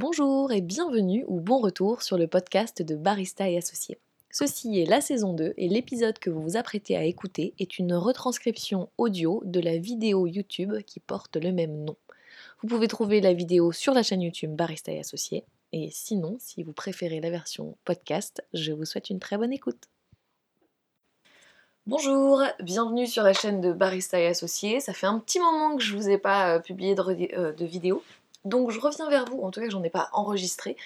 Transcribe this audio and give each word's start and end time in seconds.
Bonjour 0.00 0.52
et 0.52 0.60
bienvenue 0.60 1.24
ou 1.26 1.40
bon 1.40 1.58
retour 1.58 2.02
sur 2.02 2.16
le 2.16 2.28
podcast 2.28 2.82
de 2.82 2.94
Barista 2.94 3.50
et 3.50 3.56
Associés. 3.56 3.98
Ceci 4.30 4.78
est 4.78 4.88
la 4.88 5.00
saison 5.00 5.32
2 5.32 5.54
et 5.56 5.68
l'épisode 5.68 6.20
que 6.20 6.30
vous 6.30 6.40
vous 6.40 6.56
apprêtez 6.56 6.96
à 6.96 7.02
écouter 7.02 7.52
est 7.58 7.80
une 7.80 7.94
retranscription 7.94 8.90
audio 8.96 9.42
de 9.44 9.58
la 9.58 9.76
vidéo 9.76 10.28
YouTube 10.28 10.82
qui 10.86 11.00
porte 11.00 11.34
le 11.34 11.50
même 11.50 11.82
nom. 11.82 11.96
Vous 12.62 12.68
pouvez 12.68 12.86
trouver 12.86 13.20
la 13.20 13.32
vidéo 13.32 13.72
sur 13.72 13.92
la 13.92 14.04
chaîne 14.04 14.22
YouTube 14.22 14.54
Barista 14.54 14.92
et 14.92 15.00
Associés 15.00 15.44
et 15.72 15.88
sinon, 15.90 16.36
si 16.38 16.62
vous 16.62 16.72
préférez 16.72 17.18
la 17.18 17.30
version 17.30 17.76
podcast, 17.84 18.40
je 18.54 18.70
vous 18.70 18.84
souhaite 18.84 19.10
une 19.10 19.18
très 19.18 19.36
bonne 19.36 19.52
écoute. 19.52 19.82
Bonjour, 21.88 22.44
bienvenue 22.60 23.08
sur 23.08 23.24
la 23.24 23.32
chaîne 23.32 23.60
de 23.60 23.72
Barista 23.72 24.20
et 24.20 24.26
Associés. 24.28 24.78
Ça 24.78 24.92
fait 24.92 25.06
un 25.06 25.18
petit 25.18 25.40
moment 25.40 25.74
que 25.76 25.82
je 25.82 25.96
vous 25.96 26.08
ai 26.08 26.18
pas 26.18 26.54
euh, 26.54 26.58
publié 26.60 26.94
de, 26.94 27.34
euh, 27.34 27.52
de 27.52 27.64
vidéo. 27.64 28.00
Donc 28.44 28.70
je 28.70 28.80
reviens 28.80 29.10
vers 29.10 29.24
vous, 29.24 29.42
en 29.42 29.50
tout 29.50 29.60
cas 29.60 29.68
j'en 29.68 29.82
ai 29.82 29.90
pas 29.90 30.08
enregistré. 30.12 30.76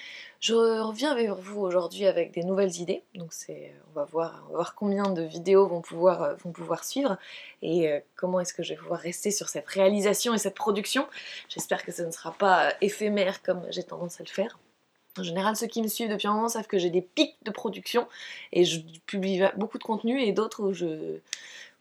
Je 0.40 0.54
reviens 0.54 1.14
vers 1.14 1.36
vous 1.36 1.60
aujourd'hui 1.60 2.06
avec 2.06 2.32
des 2.32 2.44
nouvelles 2.44 2.76
idées. 2.80 3.02
Donc 3.14 3.32
c'est, 3.32 3.72
on 3.90 4.00
va 4.00 4.04
voir, 4.04 4.44
voir 4.50 4.74
combien 4.74 5.10
de 5.10 5.22
vidéos 5.22 5.66
vont 5.66 5.82
pouvoir, 5.82 6.22
euh, 6.22 6.34
vont 6.42 6.50
pouvoir 6.50 6.82
suivre 6.84 7.18
et 7.60 7.88
euh, 7.88 8.00
comment 8.16 8.40
est-ce 8.40 8.54
que 8.54 8.62
je 8.62 8.70
vais 8.70 8.80
pouvoir 8.80 9.00
rester 9.00 9.30
sur 9.30 9.48
cette 9.48 9.68
réalisation 9.68 10.34
et 10.34 10.38
cette 10.38 10.54
production. 10.54 11.06
J'espère 11.48 11.84
que 11.84 11.92
ça 11.92 12.04
ne 12.04 12.10
sera 12.10 12.32
pas 12.32 12.68
euh, 12.68 12.70
éphémère 12.80 13.42
comme 13.42 13.62
j'ai 13.70 13.84
tendance 13.84 14.20
à 14.20 14.24
le 14.24 14.30
faire. 14.30 14.58
En 15.18 15.22
général, 15.22 15.54
ceux 15.56 15.66
qui 15.66 15.82
me 15.82 15.88
suivent 15.88 16.08
depuis 16.08 16.26
un 16.26 16.32
moment 16.32 16.48
savent 16.48 16.66
que 16.66 16.78
j'ai 16.78 16.88
des 16.88 17.02
pics 17.02 17.36
de 17.42 17.50
production 17.50 18.08
et 18.52 18.64
je 18.64 18.80
publie 19.04 19.42
beaucoup 19.56 19.76
de 19.76 19.84
contenu 19.84 20.22
et 20.22 20.32
d'autres 20.32 20.72
je, 20.72 21.18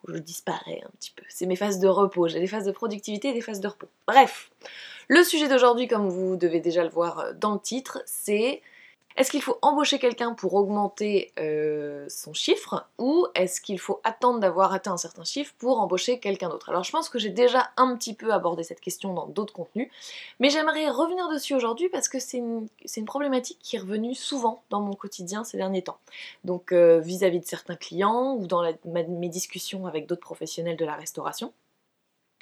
où 0.06 0.14
je 0.14 0.18
disparais 0.18 0.82
un 0.86 0.90
petit 0.98 1.12
peu. 1.16 1.24
C'est 1.30 1.46
mes 1.46 1.56
phases 1.56 1.80
de 1.80 1.88
repos. 1.88 2.28
J'ai 2.28 2.40
des 2.40 2.48
phases 2.48 2.66
de 2.66 2.72
productivité 2.72 3.30
et 3.30 3.34
des 3.34 3.42
phases 3.42 3.60
de 3.60 3.68
repos. 3.68 3.88
Bref, 4.08 4.52
le 5.12 5.26
sujet 5.26 5.50
d'aujourd'hui, 5.50 5.90
comme 5.90 6.08
vous 6.08 6.38
devez 6.38 6.62
déjà 6.62 6.86
le 6.86 6.90
voir 6.90 7.20
euh, 7.20 7.34
dans 7.34 7.52
le 7.52 7.60
titre, 7.60 8.02
c'est 8.06 8.62
est-ce 9.18 9.30
qu'il 9.30 9.42
faut 9.42 9.58
embaucher 9.62 10.00
quelqu'un 10.00 10.34
pour 10.34 10.54
augmenter 10.54 11.34
euh, 11.38 12.06
son 12.08 12.34
chiffre 12.34 12.88
ou 12.98 13.28
est-ce 13.36 13.60
qu'il 13.60 13.78
faut 13.78 14.00
attendre 14.06 14.40
d'avoir 14.40 14.72
atteint 14.72 14.94
un 14.94 14.98
certain 14.98 15.26
chiffre 15.26 15.54
pour 15.58 15.82
embaucher 15.82 16.20
quelqu'un 16.20 16.48
d'autre? 16.48 16.70
Alors 16.70 16.86
je 16.86 16.92
pense 16.92 17.10
que 17.10 17.20
j'ai 17.20 17.30
déjà 17.30 17.72
un 17.76 17.94
petit 17.98 18.14
peu 18.14 18.32
abordé 18.32 18.64
cette 18.64 18.80
question 18.80 19.14
dans 19.14 19.28
d'autres 19.28 19.52
contenus, 19.52 19.90
mais 20.40 20.50
j'aimerais 20.50 20.90
revenir 20.90 21.28
dessus 21.28 21.56
aujourd'hui 21.56 21.90
parce 21.90 22.08
que 22.08 22.20
c'est 22.20 22.38
une, 22.38 22.70
problématique 23.06 23.60
qui 23.62 23.76
est 23.76 23.80
revenue 23.80 24.16
souvent 24.16 24.64
dans 24.70 24.80
mon 24.80 24.94
quotidien 24.94 25.44
ces 25.44 25.58
derniers 25.58 25.82
temps. 25.82 25.98
Donc 26.46 26.72
euh, 26.72 27.02
vis-à-vis 27.02 27.42
de 27.42 27.46
certains 27.46 27.76
clients 27.76 28.36
ou 28.36 28.48
dans 28.48 28.64
mes 28.86 29.28
discussions 29.28 29.88
avec 29.88 30.08
d'autres 30.08 30.22
professionnels 30.22 30.78
de 30.78 30.86
la 30.86 30.96
restauration 30.96 31.52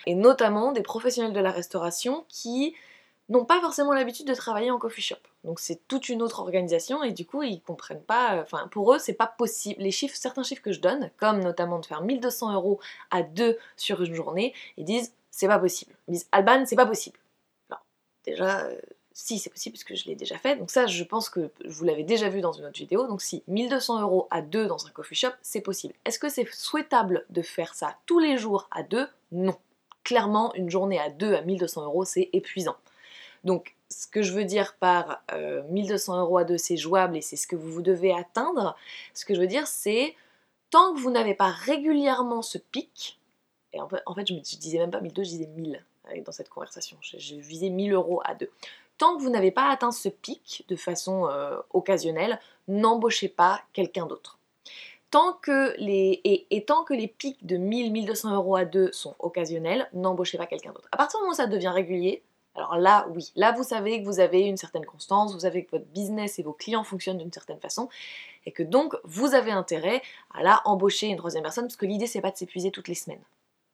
et 0.05 0.15
notamment 0.15 0.71
des 0.71 0.81
professionnels 0.81 1.33
de 1.33 1.39
la 1.39 1.51
restauration 1.51 2.25
qui 2.27 2.75
n'ont 3.29 3.45
pas 3.45 3.61
forcément 3.61 3.93
l'habitude 3.93 4.27
de 4.27 4.33
travailler 4.33 4.71
en 4.71 4.79
coffee 4.79 5.01
shop. 5.01 5.17
Donc 5.43 5.59
c'est 5.59 5.87
toute 5.87 6.09
une 6.09 6.21
autre 6.21 6.39
organisation 6.39 7.03
et 7.03 7.11
du 7.11 7.25
coup 7.25 7.43
ils 7.43 7.61
comprennent 7.61 8.03
pas, 8.03 8.35
euh, 8.35 8.41
enfin 8.41 8.67
pour 8.69 8.93
eux 8.93 8.99
c'est 8.99 9.13
pas 9.13 9.27
possible. 9.27 9.81
Les 9.81 9.91
chiffres, 9.91 10.15
certains 10.17 10.43
chiffres 10.43 10.61
que 10.61 10.73
je 10.73 10.81
donne, 10.81 11.11
comme 11.17 11.39
notamment 11.39 11.79
de 11.79 11.85
faire 11.85 12.01
1200 12.01 12.53
euros 12.53 12.79
à 13.11 13.23
deux 13.23 13.57
sur 13.77 14.01
une 14.01 14.15
journée, 14.15 14.53
ils 14.77 14.85
disent 14.85 15.13
c'est 15.31 15.47
pas 15.47 15.59
possible. 15.59 15.93
Ils 16.07 16.13
disent 16.13 16.27
Alban 16.31 16.65
c'est 16.65 16.75
pas 16.75 16.87
possible. 16.87 17.17
Alors 17.69 17.83
déjà 18.25 18.61
euh, 18.61 18.75
si 19.13 19.37
c'est 19.37 19.49
possible 19.49 19.73
parce 19.73 19.83
que 19.83 19.95
je 19.95 20.05
l'ai 20.05 20.15
déjà 20.15 20.37
fait, 20.37 20.55
donc 20.55 20.71
ça 20.71 20.87
je 20.87 21.03
pense 21.03 21.29
que 21.29 21.51
vous 21.65 21.85
l'avez 21.85 22.03
déjà 22.03 22.29
vu 22.29 22.41
dans 22.41 22.53
une 22.53 22.65
autre 22.65 22.79
vidéo, 22.79 23.07
donc 23.07 23.21
si 23.21 23.43
1200 23.47 24.01
euros 24.01 24.27
à 24.31 24.41
deux 24.41 24.65
dans 24.65 24.87
un 24.87 24.89
coffee 24.89 25.15
shop 25.15 25.31
c'est 25.43 25.61
possible. 25.61 25.93
Est-ce 26.03 26.17
que 26.17 26.29
c'est 26.29 26.47
souhaitable 26.51 27.25
de 27.29 27.43
faire 27.43 27.75
ça 27.75 27.95
tous 28.07 28.19
les 28.19 28.37
jours 28.37 28.67
à 28.71 28.81
deux? 28.81 29.07
Non 29.31 29.55
clairement, 30.09 30.51
une 30.55 30.71
journée 30.71 30.99
à 30.99 31.11
2 31.11 31.35
à 31.35 31.41
1200 31.43 31.83
euros, 31.83 32.03
c'est 32.03 32.31
épuisant. 32.33 32.75
Donc, 33.43 33.75
ce 33.89 34.07
que 34.07 34.23
je 34.23 34.33
veux 34.33 34.43
dire 34.43 34.75
par 34.79 35.21
1200 35.69 36.15
euh, 36.15 36.21
euros 36.21 36.39
à 36.39 36.45
2, 36.45 36.57
c'est 36.57 36.77
jouable 36.77 37.15
et 37.15 37.21
c'est 37.21 37.35
ce 37.35 37.45
que 37.45 37.55
vous 37.55 37.83
devez 37.83 38.11
atteindre. 38.11 38.75
Ce 39.13 39.23
que 39.23 39.35
je 39.35 39.39
veux 39.39 39.45
dire, 39.45 39.67
c'est 39.67 40.15
tant 40.71 40.95
que 40.95 40.99
vous 40.99 41.11
n'avez 41.11 41.35
pas 41.35 41.49
régulièrement 41.49 42.41
ce 42.41 42.57
pic, 42.57 43.19
et 43.71 43.79
en 43.79 43.87
fait, 43.87 44.01
je, 44.27 44.33
ne 44.33 44.39
disais 44.39 44.79
même 44.79 44.89
pas 44.89 44.99
1200, 44.99 45.29
je 45.29 45.37
disais 45.37 45.47
1000 45.55 45.85
dans 46.25 46.31
cette 46.31 46.49
conversation. 46.49 46.97
Je, 47.03 47.35
visais 47.35 47.69
1000 47.69 47.93
euros 47.93 48.19
à 48.25 48.33
2. 48.33 48.49
Tant 48.97 49.15
que 49.15 49.21
vous 49.21 49.29
n'avez 49.29 49.51
pas 49.51 49.69
atteint 49.69 49.91
ce 49.91 50.09
pic 50.09 50.65
de 50.69 50.75
façon 50.75 51.27
euh, 51.27 51.59
occasionnelle, 51.69 52.39
n'embauchez 52.67 53.29
pas 53.29 53.61
quelqu'un 53.73 54.07
d'autre 54.07 54.38
tant 55.11 55.33
que 55.33 55.75
les, 55.77 56.21
et, 56.23 56.65
tant 56.65 56.83
que 56.83 56.93
les 56.93 57.07
pics 57.07 57.45
de 57.45 57.57
1000-1200 57.57 58.33
euros 58.33 58.55
à 58.55 58.65
deux 58.65 58.91
sont 58.91 59.15
occasionnels, 59.19 59.89
n'embauchez 59.93 60.37
pas 60.37 60.45
quelqu'un 60.45 60.71
d'autre. 60.71 60.87
À 60.91 60.97
partir 60.97 61.19
du 61.19 61.23
moment 61.23 61.33
où 61.33 61.35
ça 61.35 61.47
devient 61.47 61.69
régulier, 61.69 62.23
alors 62.55 62.77
là, 62.77 63.07
oui, 63.11 63.31
là 63.35 63.51
vous 63.51 63.63
savez 63.63 64.01
que 64.01 64.05
vous 64.05 64.19
avez 64.19 64.41
une 64.41 64.57
certaine 64.57 64.85
constance, 64.85 65.33
vous 65.33 65.41
savez 65.41 65.65
que 65.65 65.71
votre 65.71 65.85
business 65.85 66.39
et 66.39 66.43
vos 66.43 66.53
clients 66.53 66.83
fonctionnent 66.83 67.17
d'une 67.17 67.31
certaine 67.31 67.59
façon, 67.59 67.89
et 68.45 68.51
que 68.51 68.63
donc 68.63 68.95
vous 69.03 69.33
avez 69.33 69.51
intérêt 69.51 70.01
à 70.33 70.43
là 70.43 70.61
embaucher 70.65 71.07
une 71.07 71.17
troisième 71.17 71.43
personne, 71.43 71.65
parce 71.65 71.75
que 71.75 71.85
l'idée 71.85 72.07
c'est 72.07 72.21
pas 72.21 72.31
de 72.31 72.37
s'épuiser 72.37 72.71
toutes 72.71 72.87
les 72.87 72.95
semaines. 72.95 73.23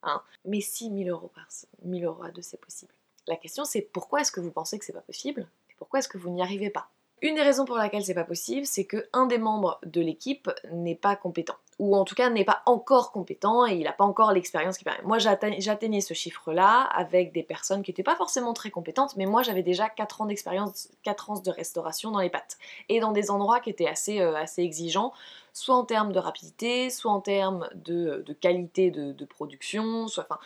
Hein. 0.03 0.21
Mais 0.45 0.61
si 0.61 0.89
1000 0.89 1.09
euros 1.09 1.31
par 1.33 1.47
1000 1.83 2.05
euros 2.05 2.23
à 2.23 2.31
deux 2.31 2.41
c'est 2.41 2.59
possible. 2.59 2.93
La 3.27 3.37
question 3.37 3.65
c'est 3.65 3.81
pourquoi 3.81 4.21
est-ce 4.21 4.31
que 4.31 4.41
vous 4.41 4.51
pensez 4.51 4.77
que 4.77 4.85
c'est 4.85 4.93
pas 4.93 5.01
possible, 5.01 5.47
et 5.69 5.73
pourquoi 5.77 5.99
est-ce 5.99 6.09
que 6.09 6.17
vous 6.17 6.29
n'y 6.29 6.41
arrivez 6.41 6.69
pas? 6.69 6.89
Une 7.21 7.35
des 7.35 7.41
raisons 7.41 7.65
pour 7.65 7.77
laquelle 7.77 8.03
c'est 8.03 8.13
pas 8.13 8.23
possible, 8.23 8.65
c'est 8.65 8.85
que 8.85 9.07
un 9.13 9.25
des 9.25 9.37
membres 9.37 9.79
de 9.85 10.01
l'équipe 10.01 10.49
n'est 10.71 10.95
pas 10.95 11.15
compétent. 11.15 11.55
Ou 11.79 11.95
en 11.95 12.05
tout 12.05 12.15
cas 12.15 12.29
n'est 12.29 12.45
pas 12.45 12.61
encore 12.65 13.11
compétent 13.11 13.65
et 13.65 13.75
il 13.75 13.83
n'a 13.83 13.91
pas 13.91 14.03
encore 14.03 14.31
l'expérience 14.31 14.77
qui 14.77 14.83
permet. 14.83 15.01
Moi 15.03 15.17
j'atteignais 15.17 16.01
ce 16.01 16.13
chiffre-là 16.13 16.81
avec 16.81 17.33
des 17.33 17.43
personnes 17.43 17.83
qui 17.83 17.91
n'étaient 17.91 18.03
pas 18.03 18.15
forcément 18.15 18.53
très 18.53 18.69
compétentes, 18.69 19.15
mais 19.17 19.25
moi 19.25 19.43
j'avais 19.43 19.63
déjà 19.63 19.89
4 19.89 20.21
ans 20.21 20.25
d'expérience, 20.25 20.89
4 21.03 21.31
ans 21.31 21.39
de 21.39 21.51
restauration 21.51 22.11
dans 22.11 22.19
les 22.19 22.29
pâtes. 22.29 22.57
Et 22.89 22.99
dans 22.99 23.11
des 23.11 23.31
endroits 23.31 23.59
qui 23.59 23.69
étaient 23.69 23.87
assez, 23.87 24.21
euh, 24.21 24.35
assez 24.35 24.61
exigeants, 24.61 25.11
soit 25.51 25.75
en 25.75 25.83
termes 25.85 26.11
de 26.11 26.19
rapidité, 26.19 26.89
soit 26.89 27.11
en 27.11 27.21
termes 27.21 27.69
de, 27.75 28.23
qualité 28.39 28.91
de, 28.91 29.25
production, 29.25 30.07
soit 30.07 30.25
enfin 30.29 30.39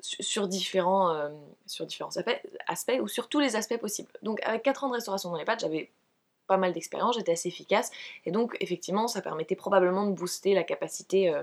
sur 0.00 0.46
différents, 0.46 1.10
euh, 1.10 1.30
sur 1.66 1.86
différents 1.86 2.16
aspects, 2.16 2.40
aspects, 2.68 2.98
ou 3.00 3.08
sur 3.08 3.28
tous 3.28 3.40
les 3.40 3.56
aspects 3.56 3.78
possibles. 3.78 4.10
Donc 4.22 4.40
avec 4.44 4.62
4 4.62 4.84
ans 4.84 4.88
de 4.88 4.94
restauration 4.94 5.30
dans 5.30 5.36
les 5.36 5.44
pâtes, 5.44 5.60
j'avais 5.60 5.90
pas 6.46 6.56
mal 6.56 6.72
d'expérience, 6.72 7.16
j'étais 7.16 7.32
assez 7.32 7.48
efficace, 7.48 7.90
et 8.24 8.30
donc 8.30 8.56
effectivement 8.60 9.08
ça 9.08 9.22
permettait 9.22 9.56
probablement 9.56 10.06
de 10.06 10.12
booster 10.12 10.54
la 10.54 10.62
capacité 10.62 11.30
euh, 11.30 11.42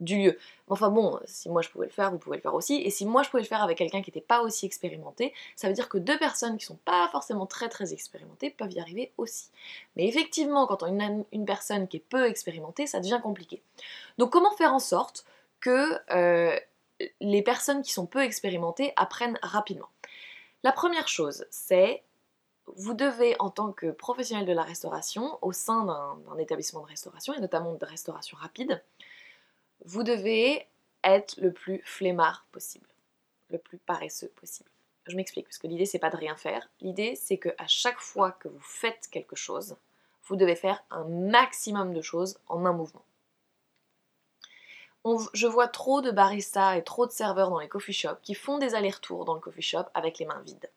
du 0.00 0.18
lieu. 0.18 0.38
Enfin 0.68 0.90
bon, 0.90 1.18
si 1.24 1.48
moi 1.48 1.62
je 1.62 1.68
pouvais 1.68 1.86
le 1.86 1.92
faire, 1.92 2.10
vous 2.10 2.18
pouvez 2.18 2.36
le 2.36 2.42
faire 2.42 2.54
aussi, 2.54 2.82
et 2.82 2.90
si 2.90 3.06
moi 3.06 3.22
je 3.22 3.30
pouvais 3.30 3.42
le 3.42 3.48
faire 3.48 3.62
avec 3.62 3.78
quelqu'un 3.78 4.02
qui 4.02 4.10
n'était 4.10 4.20
pas 4.20 4.42
aussi 4.42 4.66
expérimenté, 4.66 5.32
ça 5.54 5.68
veut 5.68 5.74
dire 5.74 5.88
que 5.88 5.98
deux 5.98 6.18
personnes 6.18 6.58
qui 6.58 6.66
sont 6.66 6.78
pas 6.84 7.08
forcément 7.08 7.46
très 7.46 7.68
très 7.68 7.92
expérimentées 7.92 8.50
peuvent 8.50 8.72
y 8.72 8.80
arriver 8.80 9.12
aussi. 9.16 9.50
Mais 9.96 10.06
effectivement, 10.06 10.66
quand 10.66 10.82
on 10.82 11.00
a 11.00 11.24
une, 11.32 11.46
personne 11.46 11.88
qui 11.88 11.98
est 11.98 12.00
peu 12.00 12.26
expérimentée, 12.26 12.86
ça 12.86 13.00
devient 13.00 13.20
compliqué. 13.22 13.62
Donc 14.18 14.30
comment 14.30 14.50
faire 14.52 14.74
en 14.74 14.80
sorte 14.80 15.24
que 15.60 15.98
euh, 16.10 16.58
les 17.20 17.42
personnes 17.42 17.82
qui 17.82 17.92
sont 17.92 18.06
peu 18.06 18.22
expérimentées 18.22 18.92
apprennent 18.96 19.38
rapidement? 19.42 19.88
La 20.62 20.72
première 20.72 21.08
chose, 21.08 21.46
c'est 21.50 22.02
vous 22.74 22.94
devez, 22.94 23.36
en 23.38 23.50
tant 23.50 23.72
que 23.72 23.90
professionnel 23.90 24.46
de 24.46 24.52
la 24.52 24.62
restauration, 24.62 25.38
au 25.42 25.52
sein 25.52 25.84
d'un 25.84 26.38
établissement 26.38 26.80
de 26.80 26.86
restauration, 26.86 27.32
et 27.32 27.40
notamment 27.40 27.74
de 27.74 27.84
restauration 27.84 28.36
rapide, 28.36 28.82
vous 29.84 30.02
devez 30.02 30.66
être 31.04 31.36
le 31.40 31.52
plus 31.52 31.80
flemmard 31.84 32.46
possible, 32.50 32.88
le 33.50 33.58
plus 33.58 33.78
paresseux 33.78 34.32
possible. 34.40 34.70
Je 35.06 35.14
m'explique, 35.14 35.46
parce 35.46 35.58
que 35.58 35.68
l'idée, 35.68 35.86
c'est 35.86 36.00
pas 36.00 36.10
de 36.10 36.16
rien 36.16 36.36
faire. 36.36 36.68
L'idée, 36.80 37.14
c'est 37.14 37.38
que 37.38 37.50
à 37.58 37.68
chaque 37.68 38.00
fois 38.00 38.32
que 38.32 38.48
vous 38.48 38.60
faites 38.60 39.08
quelque 39.10 39.36
chose, 39.36 39.76
vous 40.24 40.34
devez 40.34 40.56
faire 40.56 40.82
un 40.90 41.04
maximum 41.04 41.94
de 41.94 42.02
choses 42.02 42.38
en 42.48 42.66
un 42.66 42.72
mouvement. 42.72 43.04
je 45.34 45.46
vois 45.46 45.68
trop 45.68 46.00
de 46.00 46.10
baristas 46.10 46.76
et 46.76 46.82
trop 46.82 47.06
de 47.06 47.12
serveurs 47.12 47.50
dans 47.50 47.60
les 47.60 47.68
coffee 47.68 47.92
shops 47.92 48.20
qui 48.22 48.34
font 48.34 48.58
des 48.58 48.74
allers-retours 48.74 49.24
dans 49.24 49.34
le 49.34 49.40
coffee 49.40 49.62
shop 49.62 49.84
avec 49.94 50.18
les 50.18 50.26
mains 50.26 50.42
vides. 50.44 50.68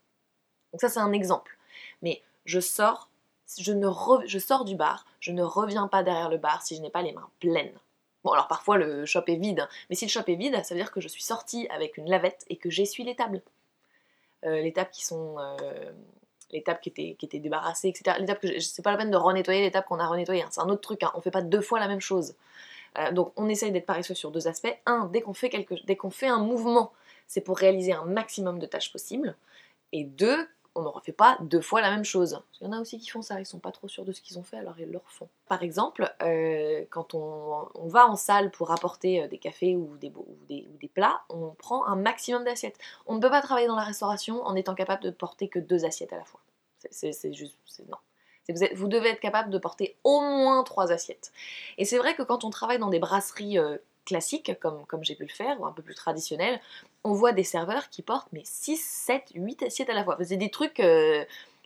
Donc 0.71 0.81
ça, 0.81 0.89
c'est 0.89 0.99
un 0.99 1.11
exemple 1.11 1.57
mais 2.01 2.21
je 2.45 2.59
sors, 2.59 3.09
je, 3.57 4.39
sors 4.39 4.65
du 4.65 4.75
bar, 4.75 5.05
je 5.19 5.31
ne 5.31 5.43
reviens 5.43 5.87
pas 5.87 6.03
derrière 6.03 6.29
le 6.29 6.37
bar 6.37 6.61
si 6.61 6.75
je 6.75 6.81
n'ai 6.81 6.89
pas 6.89 7.01
les 7.01 7.11
mains 7.11 7.29
pleines. 7.39 7.77
Bon, 8.23 8.31
alors 8.31 8.47
parfois 8.47 8.77
le 8.77 9.05
shop 9.05 9.23
est 9.27 9.35
vide, 9.35 9.61
hein, 9.61 9.69
mais 9.89 9.95
si 9.95 10.05
le 10.05 10.09
shop 10.09 10.23
est 10.27 10.35
vide, 10.35 10.59
ça 10.63 10.73
veut 10.73 10.81
dire 10.81 10.91
que 10.91 11.01
je 11.01 11.07
suis 11.07 11.23
sortie 11.23 11.67
avec 11.69 11.97
une 11.97 12.09
lavette 12.09 12.45
et 12.49 12.57
que 12.57 12.69
j'essuie 12.69 13.03
les 13.03 13.15
tables. 13.15 13.41
Euh, 14.45 14.61
les 14.61 14.73
tables 14.73 14.91
qui 14.91 15.05
sont. 15.05 15.37
Euh, 15.39 15.91
les 16.51 16.63
tables 16.63 16.79
qui 16.79 16.89
étaient, 16.89 17.15
qui 17.19 17.27
étaient 17.27 17.39
débarrassées, 17.39 17.89
etc. 17.89 18.17
Les 18.19 18.25
tables 18.25 18.61
c'est 18.61 18.81
pas 18.81 18.91
la 18.91 18.97
peine 18.97 19.11
de 19.11 19.17
renettoyer 19.17 19.61
les 19.61 19.71
tables 19.71 19.85
qu'on 19.85 19.99
a 19.99 20.07
renettoyées, 20.07 20.41
hein, 20.41 20.49
c'est 20.51 20.61
un 20.61 20.69
autre 20.69 20.81
truc, 20.81 21.03
hein, 21.03 21.11
on 21.13 21.21
fait 21.21 21.31
pas 21.31 21.43
deux 21.43 21.61
fois 21.61 21.79
la 21.79 21.87
même 21.87 22.01
chose. 22.01 22.35
Euh, 22.97 23.11
donc 23.11 23.31
on 23.35 23.47
essaye 23.47 23.71
d'être 23.71 23.85
paresseux 23.85 24.15
sur 24.15 24.31
deux 24.31 24.47
aspects. 24.47 24.75
Un, 24.85 25.05
dès 25.05 25.21
qu'on 25.21 25.33
fait, 25.33 25.49
quelque, 25.49 25.75
dès 25.85 25.95
qu'on 25.95 26.09
fait 26.09 26.27
un 26.27 26.39
mouvement, 26.39 26.91
c'est 27.27 27.41
pour 27.41 27.57
réaliser 27.57 27.93
un 27.93 28.05
maximum 28.05 28.59
de 28.59 28.65
tâches 28.65 28.91
possibles. 28.91 29.35
Et 29.91 30.03
deux, 30.03 30.47
on 30.79 30.83
ne 30.83 30.87
refait 30.87 31.11
pas 31.11 31.37
deux 31.41 31.61
fois 31.61 31.81
la 31.81 31.91
même 31.91 32.05
chose. 32.05 32.41
Il 32.59 32.65
y 32.65 32.67
en 32.67 32.73
a 32.73 32.79
aussi 32.79 32.99
qui 32.99 33.09
font 33.09 33.21
ça, 33.21 33.39
ils 33.39 33.45
sont 33.45 33.59
pas 33.59 33.71
trop 33.71 33.87
sûrs 33.87 34.05
de 34.05 34.11
ce 34.11 34.21
qu'ils 34.21 34.39
ont 34.39 34.43
fait, 34.43 34.57
alors 34.57 34.79
ils 34.79 34.89
le 34.89 34.97
refont. 34.97 35.27
Par 35.47 35.63
exemple, 35.63 36.13
euh, 36.21 36.85
quand 36.89 37.13
on, 37.13 37.69
va 37.87 38.07
en 38.07 38.15
salle 38.15 38.51
pour 38.51 38.71
apporter 38.71 39.23
euh, 39.23 39.27
des 39.27 39.37
cafés 39.37 39.75
ou 39.75 39.97
des, 39.97 40.11
plats, 40.93 41.21
on 41.29 41.49
prend 41.51 41.85
un 41.85 41.95
maximum 41.95 42.43
d'assiettes. 42.43 42.77
On 43.05 43.15
ne 43.15 43.19
peut 43.19 43.29
pas 43.29 43.41
travailler 43.41 43.67
dans 43.67 43.75
la 43.75 43.83
restauration 43.83 44.43
en 44.45 44.55
étant 44.55 44.75
capable 44.75 45.03
de 45.03 45.11
porter 45.11 45.47
que 45.47 45.59
deux 45.59 45.85
assiettes 45.85 46.13
à 46.13 46.17
la 46.17 46.25
fois. 46.25 46.39
C'est 46.91 47.33
juste, 47.33 47.57
non. 47.89 47.97
Vous, 48.75 48.87
devez 48.87 49.09
être 49.09 49.19
capable 49.19 49.51
de 49.51 49.57
porter 49.59 49.95
au 50.03 50.21
moins 50.21 50.63
trois 50.63 50.91
assiettes. 50.91 51.31
Et 51.77 51.85
c'est 51.85 51.97
vrai 51.97 52.15
que 52.15 52.23
quand 52.23 52.43
on 52.43 52.49
travaille 52.49 52.79
dans 52.79 52.89
des 52.89 52.97
brasseries 52.97 53.59
euh, 53.59 53.77
classiques, 54.09 54.59
comme, 54.59 54.85
j'ai 55.01 55.15
pu 55.15 55.23
le 55.23 55.29
faire, 55.29 55.59
ou 55.61 55.65
un 55.65 55.71
peu 55.71 55.81
plus 55.81 55.95
traditionnelles, 55.95 56.59
on 57.03 57.13
voit 57.13 57.31
des 57.31 57.43
serveurs 57.43 57.89
qui 57.89 58.01
portent 58.01 58.27
mais 58.33 58.41
6, 58.43 58.77
7, 58.77 59.31
8 59.35 59.63
assiettes 59.63 59.89
à 59.89 59.93
la 59.93 60.03
fois. 60.03 60.17
C'est 60.21 60.37
des 60.37 60.51
trucs... 60.51 60.79
Euh, 60.79 61.23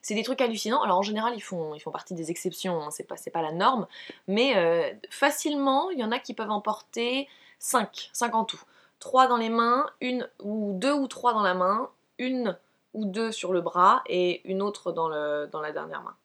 des 0.10 0.24
trucs 0.24 0.42
hallucinants. 0.42 0.82
Alors 0.84 0.98
en 0.98 1.02
général, 1.02 1.34
ils 1.34 1.42
font, 1.42 1.74
ils 1.76 1.80
font 1.80 1.90
partie 1.90 2.14
des 2.14 2.30
exceptions, 2.30 2.82
hein. 2.82 2.92
c'est 2.92 3.06
pas, 3.06 3.16
pas 3.32 3.42
la 3.42 3.54
norme. 3.54 3.88
Mais 4.28 4.58
euh, 4.58 4.92
facilement, 5.10 5.90
il 5.92 6.00
y 6.00 6.04
en 6.04 6.12
a 6.12 6.20
qui 6.20 6.34
peuvent 6.34 6.52
en 6.52 6.60
porter 6.60 7.30
5, 7.60 8.10
5 8.12 8.36
en 8.36 8.44
tout. 8.44 8.62
3 9.00 9.28
dans 9.28 9.38
les 9.38 9.48
mains, 9.50 9.86
une 10.02 10.30
ou 10.40 10.74
deux 10.76 10.94
ou 10.94 11.08
trois 11.08 11.34
dans 11.34 11.42
la 11.42 11.54
main, 11.54 11.90
une 12.18 12.58
ou 12.94 13.06
deux 13.06 13.32
sur 13.32 13.54
le 13.54 13.62
bras 13.62 14.04
et 14.06 14.42
une 14.44 14.62
autre 14.62 14.92
dans, 14.92 15.08
dans 15.48 15.62
la 15.62 15.72
dernière 15.72 16.04
main. 16.04 16.16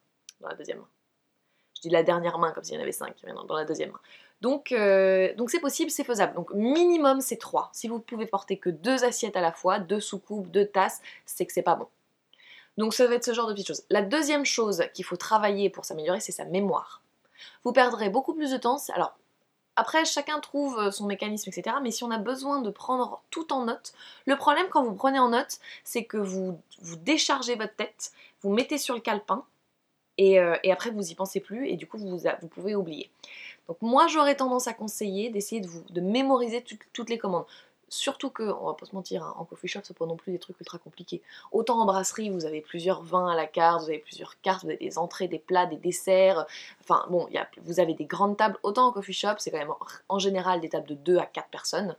Dans 0.41 0.49
la 0.49 0.57
deuxième 0.57 0.79
main. 0.79 0.89
Je 1.79 1.83
dis 1.83 1.91
la 1.91 2.03
dernière 2.03 2.39
main 2.39 2.51
comme 2.51 2.65
s'il 2.65 2.75
y 2.75 2.79
en 2.79 2.83
avait 2.83 2.91
5, 2.91 3.15
dans 3.47 3.57
la 3.57 3.65
deuxième 3.65 3.93
main. 3.93 4.01
Donc 4.41 4.73
euh, 4.73 5.33
donc 5.37 5.51
c'est 5.51 5.61
possible, 5.61 5.91
c'est 5.91 6.03
faisable. 6.03 6.35
Donc 6.35 6.53
minimum 6.55 7.21
c'est 7.21 7.37
3. 7.37 7.71
Si 7.73 7.87
vous 7.87 8.01
pouvez 8.01 8.27
porter 8.27 8.59
que 8.59 8.69
deux 8.69 9.05
assiettes 9.05 9.37
à 9.37 9.41
la 9.41 9.53
fois, 9.53 9.79
deux 9.79 10.01
soucoupes, 10.01 10.51
deux 10.51 10.67
tasses, 10.67 11.01
c'est 11.25 11.47
que 11.47 11.53
c'est 11.53 11.63
pas 11.63 11.77
bon. 11.77 11.87
Donc 12.77 12.95
ça 12.95 13.07
va 13.07 13.15
être 13.15 13.25
ce 13.25 13.33
genre 13.33 13.47
de 13.47 13.53
petites 13.53 13.69
choses. 13.69 13.85
La 13.91 14.03
deuxième 14.03 14.45
chose 14.45 14.85
qu'il 14.93 15.05
faut 15.05 15.17
travailler 15.17 15.71
pour 15.71 15.85
s'améliorer, 15.85 16.19
c'est 16.21 16.33
sa 16.33 16.45
mémoire. 16.45 17.03
Vous 17.63 17.73
perdrez 17.73 18.09
beaucoup 18.09 18.35
plus 18.35 18.51
de 18.51 18.57
temps. 18.57 18.79
Alors, 18.95 19.17
après, 19.77 20.05
chacun 20.05 20.41
trouve 20.41 20.77
euh, 20.79 20.91
son 20.91 21.07
mécanisme, 21.07 21.51
etc. 21.51 21.77
Mais 21.83 21.93
si 21.93 22.03
on 22.03 22.11
a 22.11 22.19
besoin 22.19 22.61
de 22.61 22.71
prendre 22.71 23.23
tout 23.31 23.53
en 23.53 23.65
note, 23.67 23.93
le 24.27 24.37
problème 24.37 24.67
quand 24.71 24.83
vous 24.83 24.95
prenez 24.95 25.21
en 25.21 25.29
note, 25.29 25.59
c'est 25.85 26.05
que 26.05 26.17
vous, 26.17 26.61
vous 26.81 26.97
déchargez 26.97 27.55
votre 27.55 27.77
tête, 27.77 28.11
vous 28.43 28.53
mettez 28.53 28.77
sur 28.77 28.95
le 28.97 29.01
calepin, 29.01 29.45
et, 30.19 30.39
euh, 30.39 30.57
après 30.71 30.91
vous 30.91 31.11
y 31.11 31.15
pensez 31.15 31.41
plus, 31.41 31.69
et 31.69 31.77
du 31.77 31.87
coup 31.87 31.99
vous, 31.99 32.49
pouvez 32.49 32.75
oublier. 32.75 33.11
Donc 33.69 33.79
moi 33.81 34.07
j'aurais 34.07 34.37
tendance 34.37 34.69
à 34.69 34.75
conseiller 34.75 35.31
d'essayer 35.31 35.61
de, 35.61 36.01
mémoriser 36.01 36.65
toutes 36.93 37.11
les 37.11 37.19
commandes. 37.19 37.47
Surtout 37.91 38.29
que, 38.29 38.43
on 38.43 38.67
va 38.67 38.75
pas 38.75 38.85
se 38.85 38.95
mentir, 38.95 39.23
hein, 39.23 39.35
en 39.39 39.45
coffee 39.45 39.67
shop, 39.67 39.81
c'est 39.85 39.97
pas 39.97 40.05
non 40.05 40.17
plus 40.17 40.33
des 40.33 40.39
trucs 40.39 40.61
ultra 40.61 40.77
compliqués. 40.77 41.23
Autant 41.53 41.81
en 41.81 41.87
brasserie, 41.87 42.29
vous 42.29 42.45
avez 42.45 42.61
plusieurs 42.61 43.03
vins 43.03 43.29
à 43.29 43.35
la 43.35 43.47
carte, 43.47 43.81
vous 43.83 43.89
avez 43.89 43.99
plusieurs 43.99 44.39
cartes, 44.43 44.63
vous 44.65 44.69
avez 44.69 44.77
des 44.77 44.99
entrées, 44.99 45.27
des 45.27 45.39
plats, 45.39 45.65
des 45.65 45.77
desserts. 45.77 46.47
Enfin, 46.83 47.07
bon, 47.09 47.27
vous 47.63 47.81
avez 47.81 47.95
des 47.95 48.05
grandes 48.05 48.37
tables. 48.37 48.59
Autant 48.63 48.89
en 48.89 48.93
coffee 48.93 49.15
shop, 49.15 49.37
c'est 49.39 49.51
quand 49.51 49.59
même 49.59 49.73
en 50.09 50.19
général 50.19 50.61
des 50.61 50.69
tables 50.69 50.87
de 50.87 50.95
2 50.95 51.17
à 51.17 51.25
4 51.25 51.49
personnes. 51.49 51.97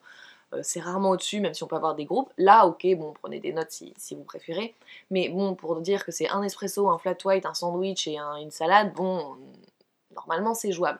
Euh, 0.53 0.61
c'est 0.63 0.79
rarement 0.79 1.11
au-dessus, 1.11 1.39
même 1.39 1.53
si 1.53 1.63
on 1.63 1.67
peut 1.67 1.75
avoir 1.75 1.95
des 1.95 2.05
groupes. 2.05 2.31
Là, 2.37 2.65
ok, 2.65 2.85
bon, 2.97 3.13
prenez 3.21 3.39
des 3.39 3.53
notes 3.53 3.71
si, 3.71 4.15
vous 4.15 4.23
préférez. 4.23 4.75
Mais 5.11 5.29
bon, 5.29 5.55
pour 5.55 5.79
dire 5.81 6.05
que 6.05 6.11
c'est 6.11 6.29
un 6.29 6.43
espresso, 6.43 6.89
un 6.89 6.97
flat 6.97 7.17
white, 7.25 7.45
un 7.45 7.53
sandwich 7.53 8.07
et 8.07 8.17
une 8.17 8.51
salade, 8.51 8.93
bon, 8.93 9.35
normalement 10.13 10.53
c'est 10.53 10.71
jouable. 10.71 10.99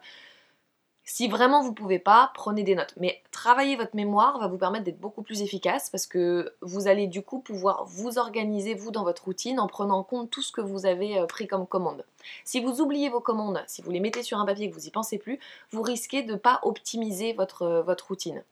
Si 1.12 1.28
vraiment 1.28 1.64
vous 1.64 1.74
pouvez 1.74 1.98
pas, 1.98 2.32
prenez 2.36 2.62
des 2.62 2.76
notes. 2.76 2.94
Mais 2.98 3.24
travailler 3.32 3.76
votre 3.76 3.96
mémoire 3.96 4.38
va 4.38 4.48
vous 4.48 4.60
permettre 4.60 4.86
d'être 4.86 5.00
beaucoup 5.00 5.24
plus 5.24 5.42
efficace 5.42 5.90
parce 5.90 6.06
que 6.06 6.54
vous 6.62 6.88
allez 6.88 7.08
du 7.08 7.24
coup 7.24 7.40
pouvoir 7.40 7.84
vous 7.86 8.20
organiser 8.20 8.76
vous 8.76 8.92
dans 8.92 9.04
votre 9.04 9.26
routine 9.26 9.60
en 9.60 9.66
prenant 9.66 9.98
en 9.98 10.04
compte 10.04 10.30
tout 10.30 10.44
ce 10.44 10.52
que 10.52 10.62
vous 10.62 10.86
avez 10.86 11.18
euh, 11.18 11.26
pris 11.26 11.48
comme 11.48 11.66
commande. 11.66 12.06
Si 12.46 12.62
vous 12.62 12.80
oubliez 12.80 13.10
vos 13.10 13.22
commandes, 13.22 13.64
si 13.66 13.82
vous 13.82 13.90
les 13.90 14.00
mettez 14.00 14.22
sur 14.22 14.38
un 14.38 14.46
papier 14.46 14.68
et 14.68 14.70
que 14.70 14.76
vous 14.76 14.86
y 14.86 14.92
pensez 14.92 15.18
plus, 15.18 15.40
vous 15.72 15.82
risquez 15.82 16.22
de 16.22 16.34
ne 16.34 16.38
pas 16.38 16.60
optimiser 16.62 17.34
votre, 17.34 17.64
euh, 17.64 17.82
votre 17.82 18.10
routine. 18.10 18.44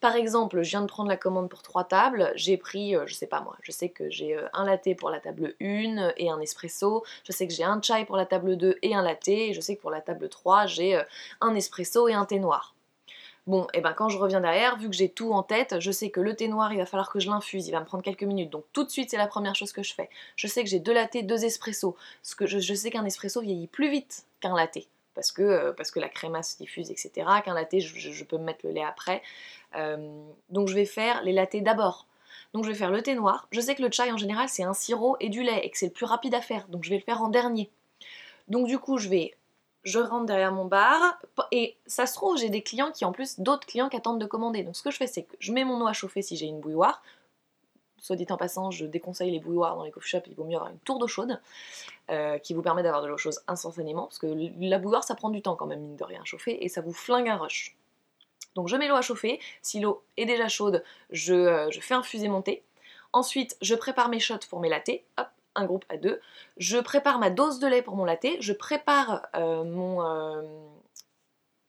Par 0.00 0.14
exemple, 0.14 0.62
je 0.62 0.70
viens 0.70 0.82
de 0.82 0.86
prendre 0.86 1.08
la 1.08 1.16
commande 1.16 1.48
pour 1.48 1.62
trois 1.62 1.84
tables, 1.84 2.32
j'ai 2.36 2.56
pris, 2.56 2.94
euh, 2.94 3.06
je 3.06 3.14
sais 3.14 3.26
pas 3.26 3.40
moi, 3.40 3.56
je 3.62 3.72
sais 3.72 3.88
que 3.88 4.10
j'ai 4.10 4.36
euh, 4.36 4.46
un 4.52 4.64
latte 4.64 4.94
pour 4.98 5.10
la 5.10 5.20
table 5.20 5.54
1 5.60 6.12
et 6.16 6.30
un 6.30 6.40
espresso, 6.40 7.02
je 7.24 7.32
sais 7.32 7.46
que 7.46 7.54
j'ai 7.54 7.64
un 7.64 7.80
chai 7.80 8.04
pour 8.04 8.16
la 8.16 8.26
table 8.26 8.56
2 8.56 8.78
et 8.82 8.94
un 8.94 9.02
latte, 9.02 9.28
et 9.28 9.54
je 9.54 9.60
sais 9.60 9.76
que 9.76 9.80
pour 9.80 9.90
la 9.90 10.02
table 10.02 10.28
3, 10.28 10.66
j'ai 10.66 10.96
euh, 10.96 11.02
un 11.40 11.54
espresso 11.54 12.08
et 12.08 12.14
un 12.14 12.26
thé 12.26 12.38
noir. 12.38 12.74
Bon, 13.46 13.62
et 13.66 13.78
eh 13.78 13.80
ben 13.80 13.92
quand 13.92 14.08
je 14.08 14.18
reviens 14.18 14.40
derrière, 14.40 14.76
vu 14.76 14.90
que 14.90 14.96
j'ai 14.96 15.08
tout 15.08 15.32
en 15.32 15.44
tête, 15.44 15.76
je 15.78 15.92
sais 15.92 16.10
que 16.10 16.20
le 16.20 16.34
thé 16.34 16.48
noir, 16.48 16.72
il 16.72 16.78
va 16.78 16.86
falloir 16.86 17.10
que 17.10 17.20
je 17.20 17.30
l'infuse, 17.30 17.68
il 17.68 17.70
va 17.70 17.78
me 17.78 17.84
prendre 17.84 18.02
quelques 18.02 18.24
minutes. 18.24 18.50
Donc 18.50 18.64
tout 18.72 18.82
de 18.82 18.90
suite, 18.90 19.10
c'est 19.10 19.16
la 19.16 19.28
première 19.28 19.54
chose 19.54 19.70
que 19.70 19.84
je 19.84 19.94
fais. 19.94 20.10
Je 20.34 20.48
sais 20.48 20.64
que 20.64 20.68
j'ai 20.68 20.80
deux 20.80 20.92
lattés, 20.92 21.22
deux 21.22 21.44
espressos. 21.44 21.94
Parce 22.22 22.34
que 22.34 22.46
je, 22.46 22.74
sais 22.74 22.90
qu'un 22.90 23.04
espresso 23.04 23.40
vieillit 23.40 23.68
plus 23.68 23.88
vite 23.88 24.26
qu'un 24.40 24.56
latte. 24.56 24.88
Parce 25.16 25.32
que, 25.32 25.72
parce 25.72 25.90
que 25.90 25.98
la 25.98 26.10
crémasse 26.10 26.52
se 26.52 26.58
diffuse, 26.58 26.90
etc. 26.90 27.10
Qu'un 27.42 27.54
latte, 27.54 27.78
je, 27.80 28.24
peux 28.24 28.36
me 28.36 28.44
mettre 28.44 28.64
le 28.64 28.72
lait 28.72 28.84
après. 28.84 29.22
Euh, 29.74 29.96
donc 30.50 30.68
je 30.68 30.74
vais 30.74 30.84
faire 30.84 31.22
les 31.24 31.32
lattés 31.32 31.62
d'abord. 31.62 32.06
Donc 32.52 32.64
je 32.64 32.70
vais 32.70 32.76
faire 32.76 32.90
le 32.90 33.02
thé 33.02 33.14
noir. 33.14 33.48
Je 33.50 33.60
sais 33.60 33.74
que 33.74 33.82
le 33.82 33.90
chai 33.90 34.12
en 34.12 34.18
général 34.18 34.48
c'est 34.48 34.62
un 34.62 34.74
sirop 34.74 35.16
et 35.18 35.28
du 35.28 35.42
lait 35.42 35.60
et 35.64 35.70
que 35.70 35.78
c'est 35.78 35.86
le 35.86 35.92
plus 35.92 36.06
rapide 36.06 36.34
à 36.34 36.40
faire. 36.40 36.68
Donc 36.68 36.84
je 36.84 36.90
vais 36.90 36.96
le 36.96 37.02
faire 37.02 37.22
en 37.22 37.28
dernier. 37.28 37.70
Donc 38.48 38.66
du 38.66 38.78
coup 38.78 38.98
je 38.98 39.08
vais 39.08 39.34
je 39.84 39.98
rentre 39.98 40.26
derrière 40.26 40.52
mon 40.52 40.64
bar 40.64 41.18
et 41.50 41.76
ça 41.86 42.06
se 42.06 42.14
trouve 42.14 42.36
j'ai 42.36 42.50
des 42.50 42.62
clients 42.62 42.92
qui 42.92 43.04
en 43.04 43.12
plus 43.12 43.40
d'autres 43.40 43.66
clients 43.66 43.88
qui 43.88 43.96
attendent 43.96 44.20
de 44.20 44.26
commander. 44.26 44.62
Donc 44.62 44.76
ce 44.76 44.82
que 44.82 44.90
je 44.90 44.96
fais 44.96 45.06
c'est 45.06 45.22
que 45.22 45.34
je 45.38 45.52
mets 45.52 45.64
mon 45.64 45.82
eau 45.82 45.86
à 45.86 45.94
chauffer 45.94 46.22
si 46.22 46.36
j'ai 46.36 46.46
une 46.46 46.60
bouilloire. 46.60 47.02
Soit 47.98 48.16
dit 48.16 48.26
en 48.30 48.36
passant, 48.36 48.70
je 48.70 48.84
déconseille 48.86 49.30
les 49.30 49.40
bouilloires 49.40 49.76
dans 49.76 49.84
les 49.84 49.90
coffee 49.90 50.08
shops, 50.08 50.26
il 50.26 50.34
vaut 50.34 50.44
mieux 50.44 50.56
avoir 50.56 50.70
une 50.70 50.78
tour 50.80 50.98
d'eau 50.98 51.08
chaude 51.08 51.40
euh, 52.10 52.38
qui 52.38 52.54
vous 52.54 52.62
permet 52.62 52.82
d'avoir 52.82 53.02
de 53.02 53.08
l'eau 53.08 53.16
chaude 53.16 53.34
instantanément 53.48 54.04
parce 54.04 54.18
que 54.18 54.26
la 54.60 54.78
bouilloire 54.78 55.02
ça 55.02 55.14
prend 55.14 55.30
du 55.30 55.42
temps 55.42 55.56
quand 55.56 55.66
même 55.66 55.80
mine 55.80 55.96
de 55.96 56.04
rien 56.04 56.24
chauffer 56.24 56.64
et 56.64 56.68
ça 56.68 56.82
vous 56.82 56.92
flingue 56.92 57.28
un 57.28 57.36
rush. 57.36 57.76
Donc 58.54 58.68
je 58.68 58.76
mets 58.76 58.88
l'eau 58.88 58.96
à 58.96 59.02
chauffer, 59.02 59.40
si 59.62 59.80
l'eau 59.80 60.02
est 60.16 60.24
déjà 60.24 60.48
chaude, 60.48 60.82
euh, 61.28 61.70
je, 61.70 61.80
fais 61.80 61.94
infuser 61.94 62.28
mon 62.28 62.42
thé. 62.42 62.62
Ensuite, 63.12 63.56
je 63.60 63.74
prépare 63.74 64.08
mes 64.08 64.20
shots 64.20 64.46
pour 64.48 64.60
mes 64.60 64.68
lattés, 64.68 65.04
hop, 65.18 65.28
un 65.54 65.64
groupe 65.64 65.84
à 65.88 65.96
deux. 65.96 66.20
Je 66.56 66.78
prépare 66.78 67.18
ma 67.18 67.30
dose 67.30 67.58
de 67.58 67.66
lait 67.66 67.82
pour 67.82 67.96
mon 67.96 68.04
latte, 68.04 68.26
je 68.40 68.52
prépare 68.52 69.26
euh, 69.34 69.64
mon, 69.64 70.00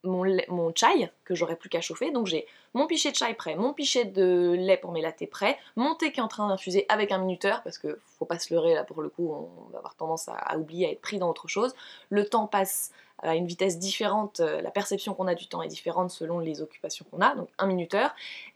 mon, 0.03 0.73
chai 0.75 1.11
que 1.25 1.35
j'aurai 1.35 1.55
plus 1.55 1.69
qu'à 1.69 1.81
chauffer. 1.81 2.11
Donc 2.11 2.27
j'ai 2.27 2.45
mon 2.73 2.88
pichet 2.88 3.11
de 3.11 3.15
chai 3.15 3.33
prêt, 3.33 3.55
mon 3.55 3.73
pichet 3.73 4.05
de 4.05 4.55
lait 4.57 4.77
pour 4.77 4.91
mes 4.91 5.01
lattés 5.01 5.27
prêt, 5.27 5.57
mon 5.75 5.95
thé 5.95 6.11
qui 6.11 6.19
est 6.19 6.23
en 6.23 6.27
train 6.27 6.47
d'infuser 6.47 6.85
avec 6.89 7.11
un 7.11 7.17
minuteur 7.17 7.63
parce 7.63 7.77
que 7.77 7.99
faut 8.17 8.25
pas 8.25 8.39
se 8.39 8.53
leurrer 8.53 8.73
là 8.73 8.83
pour 8.83 9.01
le 9.01 9.09
coup, 9.09 9.31
on 9.31 9.71
va 9.71 9.79
avoir 9.79 9.95
tendance 9.95 10.29
à 10.29 10.57
oublier, 10.57 10.88
à 10.88 10.91
être 10.91 11.01
pris 11.01 11.19
dans 11.19 11.29
autre 11.29 11.47
chose. 11.47 11.73
Le 12.09 12.25
temps 12.25 12.47
passe 12.47 12.91
à 13.19 13.35
une 13.35 13.47
vitesse 13.47 13.79
différente, 13.79 14.39
euh, 14.39 14.61
la 14.61 14.71
perception 14.71 15.13
qu'on 15.13 15.27
a 15.27 15.35
du 15.35 15.47
temps 15.47 15.61
est 15.61 15.67
différente 15.67 16.11
selon 16.11 16.39
les 16.39 16.61
occupations 16.61 17.05
qu'on 17.09 17.21
a, 17.21 17.35
donc 17.35 17.50
un 17.57 17.65
minuteur, 17.65 18.13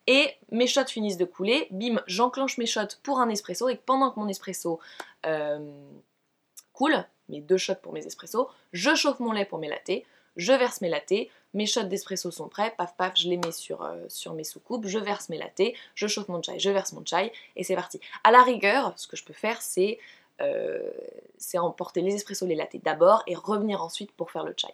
et 0.08 0.30
mes 0.52 0.68
shots 0.68 0.86
finissent 0.86 1.18
de 1.18 1.26
couler, 1.26 1.68
bim, 1.72 2.02
j'enclenche 2.08 2.58
mes 2.58 2.68
shots 2.68 2.98
pour 3.04 3.20
un 3.20 3.30
espresso, 3.30 3.70
et 3.70 3.76
pendant 3.76 4.12
que 4.12 4.20
mon 4.20 4.28
espresso 4.28 4.80
euh, 5.26 5.72
coule, 6.74 7.04
mes 7.30 7.42
deux 7.42 7.58
shots 7.58 7.76
pour 7.82 7.94
mes 7.94 8.06
espressos, 8.06 8.50
je 8.72 8.94
chauffe 8.94 9.20
mon 9.20 9.32
lait 9.32 9.46
pour 9.46 9.58
mes 9.58 9.70
lattés, 9.70 10.06
je 10.38 10.54
verse 10.54 10.82
mes 10.82 10.90
lattés, 10.90 11.30
mes 11.54 11.66
shots 11.66 11.84
d'espresso 11.84 12.32
sont 12.32 12.48
prêts, 12.48 12.74
paf 12.78 12.96
paf, 12.96 13.14
je 13.16 13.28
les 13.28 13.38
mets 13.38 13.52
sur, 13.52 13.84
euh, 13.84 13.98
sur 14.08 14.34
mes 14.34 14.44
soucoupes, 14.44 14.88
je 14.88 15.00
verse 15.00 15.30
mes 15.30 15.38
lattés, 15.38 15.76
je 15.96 16.08
chauffe 16.08 16.30
mon 16.30 16.42
chai, 16.42 16.60
je 16.60 16.70
verse 16.70 16.94
mon 16.94 17.06
chai, 17.06 17.32
et 17.56 17.64
c'est 17.64 17.76
parti. 17.76 18.00
À 18.24 18.32
la 18.32 18.42
rigueur, 18.42 18.94
ce 18.96 19.08
que 19.08 19.18
je 19.18 19.24
peux 19.24 19.34
faire, 19.34 19.62
c'est 19.62 20.00
euh, 20.42 20.90
emporter 21.56 22.02
les 22.02 22.16
espressos, 22.16 22.46
les 22.46 22.56
lattés 22.56 22.80
d'abord 22.80 23.24
et 23.28 23.36
revenir 23.36 23.84
ensuite 23.84 24.12
pour 24.14 24.32
faire 24.32 24.44
le 24.44 24.54
chai. 24.56 24.74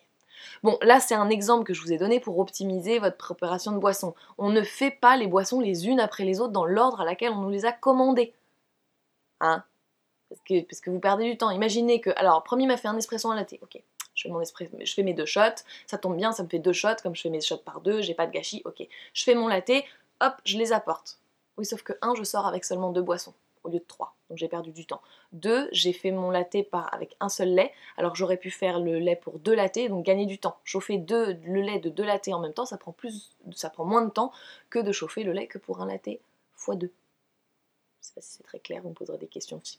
Bon, 0.62 0.78
là 0.82 1.00
c'est 1.00 1.16
un 1.16 1.30
exemple 1.30 1.64
que 1.64 1.74
je 1.74 1.82
vous 1.82 1.92
ai 1.92 1.98
donné 1.98 2.20
pour 2.20 2.38
optimiser 2.38 3.00
votre 3.00 3.18
préparation 3.18 3.72
de 3.72 3.80
boissons. 3.80 4.14
On 4.38 4.50
ne 4.50 4.62
fait 4.62 4.92
pas 4.92 5.18
les 5.18 5.28
boissons 5.28 5.60
les 5.60 5.88
unes 5.88 6.00
après 6.00 6.24
les 6.24 6.40
autres 6.40 6.54
dans 6.54 6.66
l'ordre 6.66 7.02
à 7.02 7.06
laquelle 7.06 7.32
on 7.32 7.42
nous 7.42 7.50
les 7.50 7.66
a 7.66 7.72
commandées. 7.72 8.34
Hein? 9.40 9.64
Parce 10.30 10.82
que, 10.82 10.90
vous 10.90 11.00
perdez 11.00 11.24
du 11.24 11.38
temps. 11.38 11.52
Imaginez 11.52 12.02
que, 12.02 12.10
alors, 12.18 12.44
premier 12.44 12.68
m'a 12.68 12.78
fait 12.78 12.88
un 12.88 12.98
espresso, 12.98 13.30
un 13.32 13.36
latte. 13.36 13.56
Ok, 13.62 13.82
je 14.18 14.30
fais, 14.58 14.70
je 14.86 14.94
fais 14.94 15.04
mes 15.04 15.14
deux 15.14 15.26
shots, 15.26 15.64
ça 15.86 15.98
tombe 15.98 16.18
bien, 16.18 16.32
ça 16.32 16.44
me 16.44 16.50
fait 16.50 16.60
deux 16.60 16.74
shots, 16.74 16.98
comme 17.04 17.16
je 17.16 17.22
fais 17.22 17.30
mes 17.30 17.42
shots 17.42 17.58
par 17.58 17.82
deux, 17.82 18.02
j'ai 18.02 18.14
pas 18.14 18.28
de 18.28 18.32
gâchis, 18.32 18.62
ok. 18.66 18.86
Je 19.14 19.24
fais 19.24 19.36
mon 19.36 19.48
latte, 19.48 19.72
hop, 20.22 20.34
je 20.44 20.58
les 20.58 20.74
apporte. 20.74 21.20
Oui, 21.58 21.66
sauf 21.66 21.84
que 21.84 21.94
un, 22.02 22.14
je 22.16 22.24
sors 22.24 22.46
avec 22.46 22.66
seulement 22.66 22.92
deux 22.92 23.02
boissons 23.02 23.34
au 23.64 23.70
lieu 23.70 23.80
de 23.80 23.86
3. 23.88 24.16
Donc 24.30 24.38
j'ai 24.38 24.48
perdu 24.48 24.72
du 24.72 24.86
temps. 24.86 25.02
2, 25.34 25.70
j'ai 25.72 25.94
fait 25.94 26.12
mon 26.12 26.32
latte 26.32 26.56
avec 26.92 27.16
un 27.20 27.30
seul 27.30 27.50
lait, 27.50 27.72
alors 27.98 28.16
j'aurais 28.16 28.38
pu 28.38 28.52
faire 28.52 28.80
le 28.80 29.00
lait 29.00 29.16
pour 29.16 29.40
deux 29.40 29.56
lattés, 29.56 29.90
donc 29.90 30.06
gagner 30.06 30.26
du 30.26 30.40
temps. 30.40 30.58
Chauffer 30.64 30.98
deux, 30.98 31.38
le 31.46 31.62
lait 31.62 31.80
de 31.80 31.90
deux 31.90 32.06
lattés 32.06 32.34
en 32.34 32.40
même 32.40 32.54
temps, 32.54 32.66
ça 32.66 32.78
prend, 32.78 32.92
plus, 32.92 33.36
ça 33.54 33.70
prend 33.70 33.86
moins 33.86 34.02
de 34.02 34.10
temps 34.10 34.32
que 34.70 34.80
de 34.80 34.92
chauffer 34.92 35.24
le 35.24 35.32
lait 35.32 35.48
que 35.48 35.58
pour 35.58 35.82
un 35.82 35.88
latte 35.88 36.08
x 36.08 36.22
2 36.68 36.92
sais 38.08 38.14
pas 38.14 38.22
si 38.22 38.34
c'est 38.34 38.44
très 38.44 38.60
clair, 38.60 38.82
vous 38.82 38.90
me 38.90 38.94
poserez 38.94 39.18
des 39.18 39.28
questions 39.28 39.60
si 39.64 39.78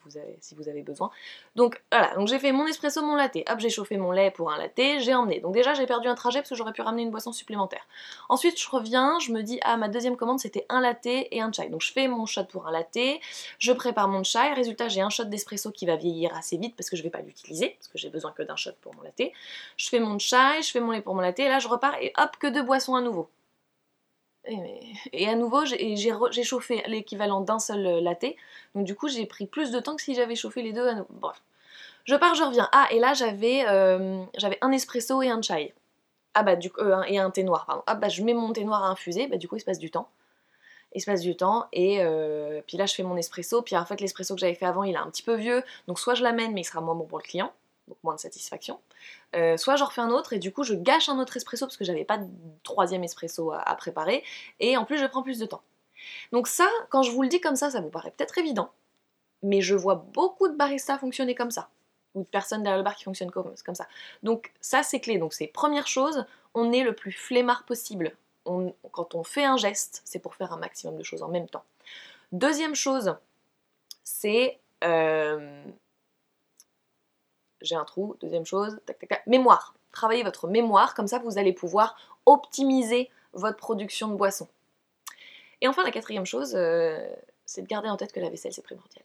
vous 0.57 0.69
avez, 0.69 0.83
besoin. 0.83 1.11
Donc 1.57 1.83
voilà, 1.91 2.13
j'ai 2.27 2.39
fait 2.39 2.53
mon 2.53 2.67
espresso, 2.67 3.03
mon 3.03 3.17
latte, 3.17 3.39
hop 3.49 3.59
j'ai 3.59 3.71
chauffé 3.71 3.97
mon 3.97 4.13
lait 4.13 4.31
pour 4.31 4.53
un 4.53 4.59
latte, 4.59 5.01
j'ai 5.01 5.15
emmené. 5.15 5.41
Donc 5.41 5.55
déjà 5.55 5.75
j'ai 5.75 5.87
perdu 5.87 6.09
un 6.09 6.15
trajet 6.15 6.41
parce 6.41 6.51
que 6.51 6.55
j'aurais 6.55 6.73
pu 6.73 6.83
ramener 6.83 7.03
une 7.03 7.11
boisson 7.11 7.33
supplémentaire. 7.33 7.87
Ensuite 8.29 8.61
je 8.61 8.69
reviens, 8.69 9.19
je 9.19 9.33
me 9.33 9.43
dis 9.43 9.59
ah 9.63 9.77
ma 9.77 9.89
deuxième 9.89 10.17
commande 10.17 10.39
c'était 10.39 10.67
un 10.69 10.81
latte 10.81 11.07
et 11.07 11.41
un 11.41 11.51
chai. 11.53 11.69
Donc 11.69 11.83
je 11.83 11.93
fais 11.93 12.09
mon 12.09 12.27
shot 12.27 12.45
pour 12.45 12.67
un 12.67 12.73
latte, 12.73 13.21
je 13.59 13.73
prépare 13.73 14.09
mon 14.09 14.23
chai, 14.23 14.53
résultat 14.55 14.89
j'ai 14.89 15.01
un 15.01 15.11
shot 15.11 15.25
d'espresso 15.25 15.71
qui 15.71 15.87
va 15.87 15.97
vieillir 15.97 16.35
assez 16.37 16.57
vite 16.57 16.77
parce 16.77 16.91
que 16.91 16.97
je 16.97 17.03
vais 17.03 17.11
pas 17.11 17.21
l'utiliser, 17.21 17.77
parce 17.79 17.89
que 17.89 17.99
j'ai 17.99 18.11
besoin 18.11 18.33
que 18.33 18.43
d'un 18.43 18.57
shot 18.57 18.73
pour 18.81 18.95
mon 18.95 19.03
latte. 19.03 19.33
Je 19.77 19.89
fais 19.89 20.01
mon 20.01 20.19
chai, 20.19 20.63
je 20.63 20.71
fais 20.71 20.81
mon 20.81 20.93
lait 20.93 21.01
pour 21.01 21.15
mon 21.15 21.21
latte, 21.21 21.41
et 21.41 21.49
là 21.49 21.59
je 21.59 21.69
repars 21.69 21.95
et 22.01 22.13
hop 22.19 22.37
que 22.39 22.47
deux 22.47 22.63
boissons 22.63 22.95
à 22.95 23.01
nouveau. 23.01 23.29
Et 25.13 25.29
à 25.29 25.35
nouveau, 25.35 25.65
j'ai 25.65 26.43
chauffé 26.43 26.83
l'équivalent 26.87 27.41
d'un 27.41 27.59
seul 27.59 27.87
euh, 27.87 28.01
latte. 28.01 28.27
Donc 28.75 28.85
du 28.85 28.95
coup, 28.95 29.09
j'ai 29.09 29.27
pris 29.27 29.47
plus 29.47 29.71
de 29.71 29.81
temps 29.81 29.97
que 29.97 30.03
si 30.03 30.15
j'avais 30.15 30.37
chauffé 30.37 30.63
les 30.63 30.73
deux 30.73 30.87
à 30.87 30.95
nouveau. 30.95 31.31
Je 32.05 32.15
pars, 32.17 32.35
je 32.35 32.43
reviens. 32.43 32.69
Ah, 32.73 32.89
et 32.91 32.99
là 32.99 33.13
j'avais 33.15 33.65
euh, 33.69 34.25
un 34.63 34.73
espresso 34.73 35.21
et 35.23 35.29
un 35.29 35.43
chai. 35.43 35.75
Ah 36.35 36.43
bah 36.43 36.57
du 36.57 36.71
euh, 36.79 37.03
et 37.03 37.19
un 37.19 37.31
thé 37.31 37.43
noir, 37.43 37.67
pardon. 37.67 37.83
Ah 37.87 37.95
bah 37.95 38.09
je 38.09 38.23
mets 38.23 38.35
mon 38.35 38.53
thé 38.53 38.65
noir 38.65 38.85
à 38.85 38.89
infuser, 38.89 39.27
bah 39.27 39.37
du 39.37 39.49
coup 39.49 39.57
il 39.57 39.61
se 39.61 39.65
passe 39.65 39.79
du 39.79 39.91
temps. 39.91 40.09
Il 40.95 41.03
se 41.03 41.07
passe 41.07 41.21
du 41.21 41.37
temps 41.37 41.67
et 41.73 42.01
puis 42.67 42.79
là 42.79 42.87
je 42.87 42.95
fais 42.95 43.03
mon 43.03 43.17
espresso. 43.17 43.61
Puis 43.61 43.77
en 43.77 43.85
fait 43.85 44.01
l'espresso 44.01 44.35
que 44.35 44.41
j'avais 44.41 44.55
fait 44.55 44.65
avant 44.65 44.85
il 44.85 44.95
est 44.95 44.99
un 44.99 45.11
petit 45.11 45.23
peu 45.23 45.35
vieux, 45.35 45.63
donc 45.87 45.99
soit 45.99 46.15
je 46.15 46.23
l'amène 46.23 46.55
mais 46.55 46.63
il 46.63 46.65
sera 46.65 46.81
moins 46.81 46.95
bon 46.95 47.05
pour 47.05 47.19
le 47.19 47.25
client, 47.25 47.53
moins 48.03 48.15
de 48.15 48.21
satisfaction. 48.21 48.81
soit 49.57 49.77
j'en 49.77 49.87
refais 49.87 50.01
un 50.01 50.11
autre 50.11 50.33
et 50.33 50.39
du 50.39 50.53
coup 50.53 50.63
je 50.63 50.75
gâche 50.75 51.09
un 51.09 51.19
autre 51.19 51.37
espresso 51.37 51.67
parce 51.67 51.77
que 51.77 51.85
j'avais 51.85 52.05
pas 52.05 52.19
de 52.19 52.29
troisième 52.63 53.05
espresso 53.05 53.53
à, 53.53 53.61
à 53.61 53.75
préparer 53.75 54.25
et 54.61 54.77
en 54.77 54.85
plus 54.85 54.99
je 54.99 55.07
prends 55.07 55.23
plus 55.23 55.39
de 55.39 55.47
temps. 55.47 55.63
Donc 56.33 56.49
ça, 56.49 56.69
quand 56.91 57.03
je 57.03 57.11
vous 57.11 57.23
le 57.23 57.29
dis 57.29 57.41
comme 57.41 57.57
ça, 57.57 57.71
ça 57.71 57.81
vous 57.81 57.91
paraît 57.91 58.11
peut-être 58.11 58.39
évident, 58.39 58.71
mais 59.43 59.61
je 59.61 59.75
vois 59.75 60.07
beaucoup 60.13 60.49
de 60.49 60.55
baristas 60.55 60.99
fonctionner 60.99 61.35
comme 61.35 61.51
ça, 61.51 61.71
ou 62.15 62.23
de 62.23 62.29
personnes 62.29 62.63
derrière 62.63 62.79
le 62.79 62.85
bar 62.85 62.97
qui 62.97 63.05
fonctionnent 63.05 63.31
comme, 63.31 63.55
ça. 63.75 63.89
Donc 64.23 64.53
ça 64.61 64.83
c'est 64.83 65.01
clé, 65.01 65.19
donc 65.19 65.35
c'est 65.35 65.47
première 65.47 65.87
chose, 65.87 66.27
on 66.55 66.73
est 66.73 66.83
le 66.83 66.95
plus 66.95 67.13
flemmard 67.13 67.65
possible. 67.65 68.17
quand 68.45 69.15
on 69.15 69.25
fait 69.25 69.45
un 69.45 69.57
geste, 69.57 70.03
c'est 70.05 70.19
pour 70.19 70.35
faire 70.35 70.53
un 70.53 70.59
maximum 70.59 70.97
de 70.97 71.03
choses 71.03 71.23
en 71.23 71.29
même 71.29 71.49
temps. 71.49 71.65
Deuxième 72.33 72.75
chose, 72.75 73.17
c'est... 74.05 74.59
Euh, 74.85 75.65
j'ai 77.61 77.75
un 77.75 77.85
trou, 77.85 78.17
deuxième 78.21 78.47
chose, 78.47 78.79
tac, 78.87 78.99
tac, 78.99 79.09
tac, 79.09 79.27
mémoire. 79.27 79.75
Travaillez 79.93 80.23
votre 80.23 80.49
mémoire, 80.49 80.95
comme 80.95 81.09
ça 81.09 81.19
vous 81.19 81.39
allez 81.39 81.53
pouvoir 81.53 81.97
optimiser 82.27 83.11
votre 83.33 83.57
production 83.57 84.09
de 84.09 84.15
boissons. 84.15 84.49
Et 85.61 85.69
enfin, 85.69 85.83
la 85.83 85.91
quatrième 85.91 86.27
chose, 86.27 86.55
euh, 86.55 87.09
c'est 87.47 87.63
de 87.63 87.67
garder 87.67 87.89
en 87.89 87.97
tête 87.97 88.13
que 88.13 88.21
la 88.21 88.31
vaisselle, 88.31 88.53
c'est 88.53 88.63
primordial. 88.63 89.05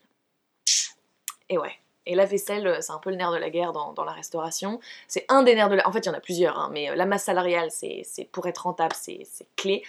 Et 1.48 1.58
ouais. 1.58 1.72
Et 2.06 2.14
la 2.14 2.24
vaisselle, 2.24 2.66
euh, 2.66 2.80
c'est 2.80 2.92
un 2.92 2.98
peu 2.98 3.10
le 3.10 3.16
nerf 3.16 3.32
de 3.32 3.38
la 3.38 3.50
guerre 3.50 3.72
dans, 3.72 4.04
la 4.04 4.12
restauration. 4.12 4.80
C'est 5.08 5.24
un 5.28 5.42
des 5.42 5.54
nerfs 5.54 5.68
de 5.68 5.76
la... 5.76 5.88
En 5.88 5.92
fait, 5.92 6.00
il 6.00 6.06
y 6.06 6.10
en 6.10 6.14
a 6.14 6.20
plusieurs, 6.20 6.58
hein, 6.58 6.70
mais 6.72 6.90
euh, 6.90 6.94
la 6.94 7.06
masse 7.06 7.24
salariale, 7.24 7.70
c'est 7.70 8.28
pour 8.32 8.46
être 8.46 8.64
rentable, 8.64 8.94
c'est 8.94 9.26
clé. 9.56 9.82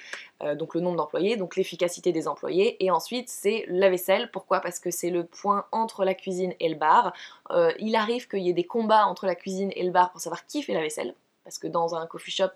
donc 0.56 0.76
le 0.76 0.82
nombre 0.82 0.98
d'employés, 0.98 1.38
donc 1.38 1.56
l'efficacité 1.56 2.12
des 2.12 2.28
employés. 2.28 2.84
Et 2.84 2.92
ensuite, 2.92 3.30
c'est 3.30 3.66
la 3.68 3.90
vaisselle. 3.90 4.30
Pourquoi? 4.32 4.60
Parce 4.60 4.80
que 4.80 4.92
c'est 4.92 5.10
le 5.10 5.26
point 5.26 5.66
entre 5.72 6.06
la 6.06 6.14
cuisine 6.14 6.54
et 6.60 6.70
le 6.70 6.76
bar. 6.76 7.14
il 7.80 7.96
arrive 7.96 8.28
qu'il 8.28 8.40
y 8.40 8.50
ait 8.50 8.54
des 8.54 8.66
combats 8.66 9.06
entre 9.06 9.26
la 9.26 9.36
cuisine 9.36 9.72
et 9.76 9.84
le 9.84 9.92
bar 9.92 10.12
pour 10.12 10.22
savoir 10.22 10.46
qui 10.46 10.62
fait 10.62 10.74
la 10.74 10.82
vaisselle 10.82 11.16
parce 11.46 11.60
que 11.60 11.68
dans 11.68 11.96
un 11.96 12.08
coffee 12.08 12.32
shop, 12.32 12.50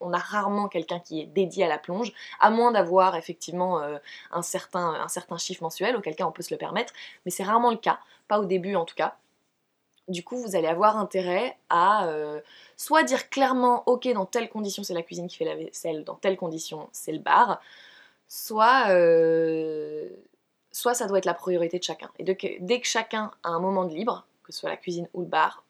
on 0.00 0.12
a, 0.12 0.18
rarement 0.18 0.68
quelqu'un 0.68 0.98
qui 0.98 1.20
est 1.20 1.26
dédié 1.26 1.64
à 1.64 1.68
la 1.68 1.78
plonge, 1.78 2.12
à 2.40 2.50
moins 2.50 2.72
d'avoir 2.72 3.14
effectivement 3.14 3.80
euh, 3.82 3.98
un, 4.32 4.42
certain, 4.42 5.06
chiffre 5.38 5.62
mensuel, 5.62 5.94
auquel 5.94 6.16
cas 6.16 6.26
on 6.26 6.32
peut 6.32 6.42
se 6.42 6.52
le 6.52 6.58
permettre, 6.58 6.92
mais 7.24 7.30
c'est 7.30 7.44
rarement 7.44 7.70
le 7.70 7.76
cas, 7.76 8.00
pas 8.28 8.40
au 8.40 8.46
début 8.46 8.74
en 8.74 8.86
tout 8.86 8.94
cas. 8.94 9.16
Du 10.08 10.24
coup, 10.24 10.38
vous 10.38 10.56
allez 10.56 10.66
avoir 10.66 10.96
intérêt 10.96 11.56
à 11.68 12.08
euh, 12.08 12.40
soit 12.76 13.04
dire 13.04 13.28
clairement, 13.28 13.82
ok, 13.86 14.08
dans 14.14 14.26
telle 14.26 14.48
condition 14.48 14.82
c'est 14.82 14.94
la 14.94 15.02
cuisine 15.02 15.28
qui 15.28 15.36
fait 15.36 15.44
la 15.44 15.54
vaisselle, 15.54 16.02
dans 16.04 16.16
telle 16.16 16.38
condition 16.38 16.88
c'est 16.92 17.12
le 17.12 17.18
bar, 17.18 17.60
soit, 18.26 18.86
euh, 18.88 20.08
soit 20.72 20.94
ça 20.94 21.06
doit 21.06 21.18
être 21.18 21.26
la 21.26 21.34
priorité 21.34 21.78
de 21.78 21.84
chacun. 21.84 22.10
Et 22.18 22.24
dès 22.24 22.80
que 22.80 22.86
chacun 22.86 23.32
a 23.42 23.50
un 23.50 23.60
moment 23.60 23.84
de 23.84 23.94
libre, 23.94 24.26
que 24.44 24.52
ce 24.52 24.60
soit 24.60 24.70
la 24.70 24.78
cuisine 24.78 25.08
ou 25.12 25.20
le 25.20 25.26
bar, 25.26 25.62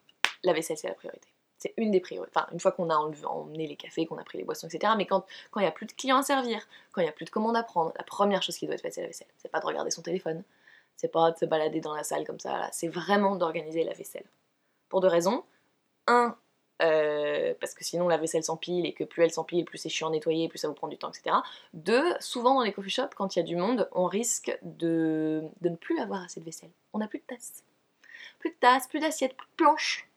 la 0.44 0.52
vaisselle 0.52 0.78
c'est 0.78 0.88
la 0.88 0.94
priorité. 0.94 1.26
C'est 1.60 1.74
une 1.76 1.90
des 1.90 2.00
priorités. 2.00 2.40
Une 2.52 2.58
fois 2.58 2.72
qu'on 2.72 2.88
a 2.88 2.96
emmené 2.96 3.66
les 3.66 3.76
cafés, 3.76 4.06
qu'on 4.06 4.16
a 4.16 4.24
pris 4.24 4.38
les 4.38 4.44
boissons, 4.44 4.66
etc. 4.66 4.94
Mais 4.96 5.06
quand 5.06 5.24
il 5.56 5.60
n'y 5.60 5.66
a 5.66 5.70
plus 5.70 5.86
de 5.86 5.92
clients 5.92 6.16
à 6.16 6.22
servir, 6.22 6.66
quand 6.90 7.02
il 7.02 7.04
n'y 7.04 7.10
a 7.10 7.12
plus 7.12 7.26
de 7.26 7.30
commandes 7.30 7.56
à 7.56 7.62
prendre, 7.62 7.92
la 7.96 8.02
première 8.02 8.42
chose 8.42 8.56
qui 8.56 8.64
doit 8.66 8.74
être 8.74 8.80
faite, 8.80 8.94
c'est 8.94 9.02
la 9.02 9.08
vaisselle. 9.08 9.28
C'est 9.36 9.50
pas 9.50 9.60
de 9.60 9.66
regarder 9.66 9.90
son 9.90 10.00
téléphone. 10.00 10.42
C'est 10.96 11.12
pas 11.12 11.30
de 11.30 11.36
se 11.38 11.44
balader 11.44 11.80
dans 11.80 11.94
la 11.94 12.02
salle 12.02 12.26
comme 12.26 12.40
ça. 12.40 12.68
C'est 12.72 12.88
vraiment 12.88 13.36
d'organiser 13.36 13.84
la 13.84 13.92
vaisselle. 13.92 14.24
Pour 14.88 15.00
deux 15.00 15.08
raisons. 15.08 15.44
Un, 16.06 16.34
euh, 16.82 17.52
parce 17.60 17.74
que 17.74 17.84
sinon 17.84 18.08
la 18.08 18.16
vaisselle 18.16 18.42
s'empile 18.42 18.86
et 18.86 18.94
que 18.94 19.04
plus 19.04 19.22
elle 19.22 19.30
s'empile, 19.30 19.66
plus 19.66 19.76
c'est 19.76 19.90
chiant 19.90 20.08
à 20.08 20.10
nettoyer, 20.10 20.48
plus 20.48 20.58
ça 20.58 20.68
vous 20.68 20.74
prend 20.74 20.88
du 20.88 20.96
temps, 20.96 21.10
etc. 21.10 21.36
Deux, 21.74 22.14
souvent 22.20 22.54
dans 22.54 22.62
les 22.62 22.72
coffee 22.72 22.90
shops, 22.90 23.14
quand 23.14 23.36
il 23.36 23.40
y 23.40 23.42
a 23.42 23.44
du 23.44 23.56
monde, 23.56 23.88
on 23.92 24.06
risque 24.06 24.58
de, 24.62 25.42
de 25.60 25.68
ne 25.68 25.76
plus 25.76 25.98
avoir 26.00 26.22
assez 26.22 26.40
de 26.40 26.44
vaisselle. 26.46 26.70
On 26.94 26.98
n'a 26.98 27.06
plus 27.06 27.18
de 27.18 27.24
tasses. 27.24 27.64
Plus 28.38 28.50
de 28.50 28.56
tasses, 28.56 28.88
plus 28.88 29.00
d'assiettes, 29.00 29.36
plus 29.36 29.46
de 29.46 29.56
planches 29.56 30.09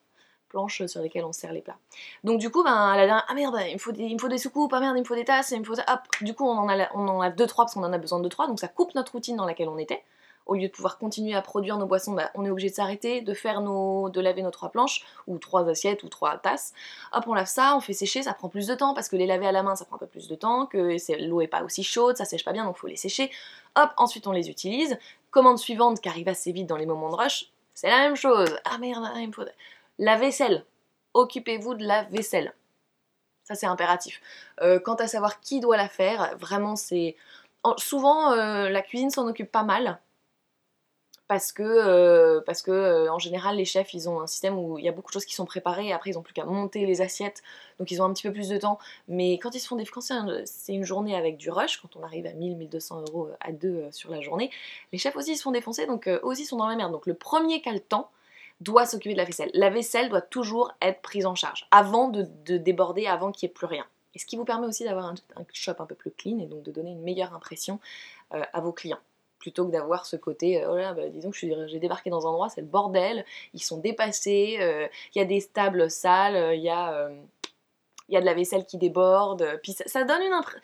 planches 0.54 0.86
sur 0.86 1.02
lesquelles 1.02 1.26
on 1.26 1.34
sert 1.34 1.52
les 1.52 1.62
plats. 1.62 1.78
Donc 2.24 2.40
du 2.40 2.50
coup, 2.52 2.64
ben, 2.64 2.74
à 2.74 2.96
la 2.96 3.06
dernière, 3.06 3.26
ah 3.28 3.34
merde, 3.34 3.58
il 3.68 3.74
me, 3.74 3.80
faut 4.20 4.28
des, 4.28 4.38
soucoupes, 4.38 4.72
ah 4.74 4.80
merde, 4.80 4.96
il 4.96 5.02
me 5.02 5.06
faut 5.06 5.16
des 5.16 5.26
tasses, 5.26 5.52
il 5.52 5.60
me 5.60 5.66
faut... 5.66 5.74
Hop, 5.74 6.02
du 6.22 6.34
coup, 6.36 6.46
on 6.46 6.58
en 6.58 6.70
a, 6.70 6.88
on 6.94 7.08
en 7.08 7.22
a 7.22 7.30
deux, 7.32 7.48
trois 7.48 7.66
parce 7.66 7.74
qu'on 7.74 7.84
en 7.84 7.92
a 7.92 7.98
besoin 7.98 8.20
de 8.20 8.30
trois, 8.30 8.48
donc 8.48 8.60
ça 8.60 8.68
coupe 8.68 8.94
notre 8.94 9.14
routine 9.14 9.36
dans 9.36 9.46
laquelle 9.46 9.68
on 9.68 9.80
était. 9.80 10.04
Au 10.46 10.56
lieu 10.56 10.68
de 10.68 10.72
pouvoir 10.74 10.98
continuer 10.98 11.34
à 11.34 11.42
produire 11.42 11.78
nos 11.78 11.88
boissons, 11.88 12.14
ben, 12.14 12.30
on 12.36 12.46
est 12.46 12.52
obligé 12.52 12.70
de 12.70 12.76
s'arrêter, 12.76 13.22
de 13.22 13.34
faire 13.34 13.62
nos, 13.62 14.10
de 14.10 14.22
laver 14.22 14.44
nos 14.44 14.52
trois 14.52 14.70
planches, 14.70 15.04
ou 15.26 15.40
trois 15.40 15.68
assiettes, 15.70 16.04
ou 16.04 16.10
trois 16.10 16.38
tasses. 16.38 16.74
Hop, 17.14 17.24
on 17.28 17.34
lave 17.34 17.48
ça, 17.48 17.76
on 17.76 17.80
fait 17.80 17.94
sécher, 17.94 18.22
ça 18.22 18.34
prend 18.34 18.50
plus 18.50 18.68
de 18.68 18.76
temps, 18.76 18.94
parce 18.94 19.10
que 19.10 19.16
les 19.16 19.26
laver 19.26 19.48
à 19.48 19.52
la 19.52 19.64
main, 19.64 19.76
ça 19.76 19.86
prend 19.86 19.96
un 19.96 20.00
peu 20.00 20.06
plus 20.06 20.28
de 20.28 20.36
temps, 20.36 20.68
que 20.68 20.98
l'eau 21.26 21.42
est 21.42 21.48
pas 21.48 21.64
aussi 21.64 21.84
chaude, 21.84 22.16
ça 22.16 22.26
sèche 22.26 22.46
pas 22.46 22.52
bien, 22.52 22.66
donc 22.66 22.78
faut 22.78 22.88
les 22.88 22.98
sécher. 22.98 23.32
Hop, 23.76 23.90
ensuite 23.98 24.28
on 24.28 24.34
les 24.34 24.50
utilise. 24.50 25.00
Commande 25.32 25.58
suivante 25.58 26.00
qui 26.00 26.10
arrive 26.10 26.28
assez 26.28 26.52
vite 26.52 26.68
dans 26.68 26.78
les 26.78 26.86
moments 26.86 27.10
de 27.10 27.16
rush, 27.16 27.50
c'est 27.74 27.90
la 27.90 28.00
même 28.00 28.16
chose. 28.16 28.56
Ah 28.66 28.78
merde, 28.78 29.10
il 29.18 29.30
me 29.30 29.34
faut... 29.34 29.44
La 30.00 30.18
vaisselle, 30.18 30.66
occupez-vous 31.14 31.76
de 31.76 31.86
la 31.86 32.04
vaisselle. 32.04 32.54
Ça 33.44 33.56
c'est 33.56 33.66
impératif. 33.66 34.22
Euh, 34.62 34.80
quant 34.80 34.96
à 34.96 35.08
savoir 35.08 35.40
qui 35.42 35.60
doit 35.60 35.78
la 35.78 35.90
faire, 35.90 36.36
vraiment 36.38 36.76
c'est... 36.76 37.16
Souvent 37.78 38.34
euh, 38.34 38.70
la 38.70 38.82
cuisine 38.82 39.10
s'en 39.10 39.28
occupe 39.28 39.52
pas 39.52 39.64
mal. 39.64 40.00
Parce 41.28 41.52
que, 41.52 41.64
euh, 41.64 43.12
en 43.12 43.18
général 43.18 43.56
les 43.56 43.66
chefs 43.66 43.94
ils 43.94 44.08
ont 44.08 44.22
un 44.22 44.28
système 44.28 44.58
où 44.58 44.78
il 44.78 44.86
y 44.86 44.90
a 44.90 44.92
beaucoup 44.92 45.10
de 45.10 45.14
choses 45.14 45.26
qui 45.26 45.34
sont 45.34 45.46
préparées 45.46 45.88
et 45.88 45.94
après 45.94 46.12
ils 46.12 46.18
ont 46.18 46.22
plus 46.22 46.34
qu'à 46.34 46.46
monter 46.46 46.86
les 46.86 47.02
assiettes 47.02 47.42
donc 47.80 47.90
ils 47.90 48.02
ont 48.02 48.06
un 48.06 48.14
petit 48.14 48.22
peu 48.22 48.32
plus 48.32 48.50
de 48.50 48.58
temps 48.58 48.78
mais 49.08 49.40
quand 49.40 49.56
ils 49.56 49.60
se 49.60 49.68
font 49.68 49.76
des 49.76 49.86
c'est 50.46 50.74
une 50.74 50.84
journée 50.84 51.16
avec 51.16 51.38
du 51.38 51.50
rush 51.50 51.78
quand 51.78 51.96
on 51.96 52.04
arrive 52.04 52.28
à 52.28 52.34
1000-1200 52.34 53.10
euros 53.10 53.30
à 53.40 53.52
deux 53.52 53.88
sur 53.92 54.12
la 54.12 54.22
journée 54.22 54.52
les 54.92 55.00
chefs 55.00 55.16
aussi 55.16 55.36
se 55.36 55.42
font 55.42 55.52
défoncer 55.52 55.88
donc 55.88 56.08
eux 56.08 56.20
aussi 56.22 56.46
sont 56.46 56.58
dans 56.58 56.68
la 56.68 56.76
merde 56.76 56.92
donc 56.92 57.08
le 57.08 57.16
premier 57.16 57.62
qui 57.62 57.70
a 57.70 57.74
le 57.74 57.80
temps 57.80 58.12
doit 58.64 58.86
s'occuper 58.86 59.14
de 59.14 59.18
la 59.20 59.26
vaisselle. 59.26 59.52
La 59.54 59.70
vaisselle 59.70 60.10
doit 60.10 60.22
toujours 60.22 60.72
être 60.82 61.02
prise 61.02 61.26
en 61.26 61.36
charge 61.36 61.68
avant 61.72 62.08
de, 62.08 62.24
déborder, 62.58 63.08
avant 63.08 63.32
qu'il 63.32 63.48
n'y 63.48 63.52
ait 63.52 63.54
plus 63.54 63.68
rien. 63.68 63.86
Et 64.16 64.20
ce 64.20 64.26
qui 64.26 64.38
vous 64.38 64.46
permet 64.46 64.68
aussi 64.68 64.84
d'avoir 64.84 65.06
un, 65.08 65.16
shop 65.54 65.74
un 65.80 65.86
peu 65.86 65.96
plus 65.96 66.12
clean 66.12 66.40
et 66.40 66.46
donc 66.46 66.64
de 66.64 66.72
donner 66.72 66.92
une 66.92 67.02
meilleure 67.02 67.34
impression 67.34 67.80
euh, 68.34 68.44
à 68.54 68.62
vos 68.62 68.72
clients. 68.72 69.00
Plutôt 69.40 69.66
que 69.66 69.72
d'avoir 69.72 70.06
ce 70.06 70.16
côté, 70.16 70.64
euh, 70.64 70.92
oh 70.92 70.96
bah, 70.96 71.10
disons 71.10 71.32
que 71.32 71.38
j'ai 71.68 71.80
débarqué 71.80 72.10
dans 72.10 72.26
un 72.28 72.30
endroit, 72.30 72.50
c'est 72.50 72.62
le 72.62 72.68
bordel, 72.68 73.26
ils 73.54 73.64
sont 73.64 73.78
dépassés, 73.78 74.58
euh, 74.60 74.88
il 75.14 75.20
y 75.20 75.22
a 75.22 75.26
des 75.26 75.40
stables 75.40 75.90
sales, 75.90 76.56
il 76.56 76.62
y, 76.62 76.70
a, 76.70 77.10
de 78.10 78.26
la 78.26 78.34
vaisselle 78.34 78.66
qui 78.66 78.78
déborde, 78.78 79.60
puis 79.64 79.74
ça, 79.74 80.04
donne 80.04 80.22
une 80.22 80.34
impression 80.34 80.62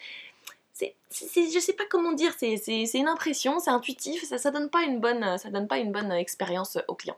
je 1.12 1.60
sais 1.60 1.74
pas 1.74 1.84
comment 1.90 2.14
dire, 2.14 2.34
c'est 2.38 2.94
une 2.94 3.08
impression, 3.10 3.60
c'est 3.60 3.72
intuitif, 3.72 4.24
ça, 4.24 4.38
ça 4.38 4.50
donne 4.52 4.70
pas 4.70 4.84
une 4.84 5.00
bonne, 5.00 5.38
ça 5.38 5.50
donne 5.50 5.68
pas 5.68 5.80
une 5.80 5.92
bonne 5.92 6.12
expérience 6.14 6.78
au 6.88 6.96
client. 6.96 7.18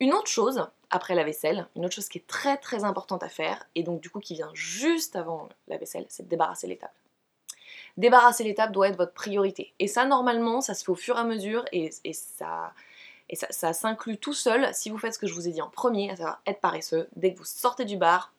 Une 0.00 0.12
autre 0.12 0.28
chose, 0.28 0.66
après 0.90 1.14
la 1.14 1.24
vaisselle, 1.24 1.66
une 1.74 1.84
autre 1.84 1.94
chose 1.94 2.08
qui 2.08 2.18
est 2.18 2.26
très 2.26 2.56
très 2.56 2.84
importante 2.84 3.22
à 3.22 3.28
faire, 3.28 3.66
et 3.74 3.82
donc 3.82 4.00
du 4.00 4.10
coup 4.10 4.20
qui 4.20 4.34
vient 4.34 4.50
juste 4.54 5.16
avant 5.16 5.48
la 5.66 5.76
vaisselle, 5.76 6.06
c'est 6.08 6.24
de 6.24 6.28
débarrasser 6.28 6.66
les 6.66 6.76
tables. 6.76 6.92
Débarrasser 7.96 8.44
les 8.44 8.54
tables 8.54 8.72
doit 8.72 8.88
être 8.88 8.96
votre 8.96 9.12
priorité. 9.12 9.74
Et 9.80 9.88
ça, 9.88 10.04
normalement, 10.04 10.60
ça 10.60 10.74
se 10.74 10.84
fait 10.84 10.92
au 10.92 10.96
fur 10.96 11.16
et 11.16 11.20
à 11.20 11.24
mesure, 11.24 11.64
et, 11.72 11.90
ça, 12.12 12.72
ça 13.50 13.72
s'inclut 13.72 14.18
tout 14.18 14.34
seul 14.34 14.72
si 14.72 14.88
vous 14.88 14.98
faites 14.98 15.14
ce 15.14 15.18
que 15.18 15.26
je 15.26 15.34
vous 15.34 15.48
ai 15.48 15.50
dit 15.50 15.62
en 15.62 15.68
premier, 15.68 16.10
à 16.10 16.16
savoir 16.16 16.40
être 16.46 16.60
paresseux. 16.60 17.08
Dès 17.16 17.32
que 17.32 17.38
vous 17.38 17.44
sortez 17.44 17.84
du 17.84 17.96
bar, 17.96 18.32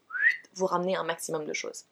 vous 0.54 0.66
ramenez 0.66 0.96
un 0.96 1.04
maximum 1.04 1.46
de 1.46 1.54
choses. 1.54 1.84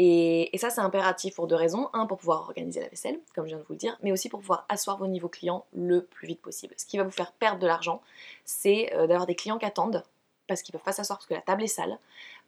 Et, 0.00 0.56
ça, 0.58 0.70
c'est 0.70 0.80
impératif 0.80 1.34
pour 1.34 1.48
deux 1.48 1.56
raisons. 1.56 1.90
Un, 1.92 2.06
pour 2.06 2.18
pouvoir 2.18 2.42
organiser 2.42 2.80
la 2.80 2.88
vaisselle, 2.88 3.18
comme 3.34 3.44
je 3.46 3.50
viens 3.50 3.58
de 3.58 3.64
vous 3.64 3.72
le 3.72 3.78
dire, 3.78 3.98
mais 4.02 4.12
aussi 4.12 4.28
pour 4.28 4.40
pouvoir 4.40 4.64
asseoir 4.68 4.96
vos 4.96 5.08
niveaux 5.08 5.28
clients 5.28 5.66
le 5.72 6.04
plus 6.04 6.28
vite 6.28 6.40
possible. 6.40 6.72
Ce 6.76 6.86
qui 6.86 6.96
va 6.96 7.02
vous 7.02 7.10
faire 7.10 7.32
perdre 7.32 7.58
de 7.58 7.66
l'argent, 7.66 8.00
c'est 8.44 8.94
euh, 8.94 9.08
d'avoir 9.08 9.26
des 9.26 9.34
clients 9.34 9.58
qui 9.58 9.66
attendent 9.66 10.04
parce 10.46 10.62
qu'ils 10.62 10.72
peuvent 10.72 10.82
pas 10.82 10.92
s'asseoir 10.92 11.18
parce 11.18 11.26
que 11.26 11.34
la 11.34 11.42
table 11.42 11.64
est 11.64 11.66
sale. 11.66 11.98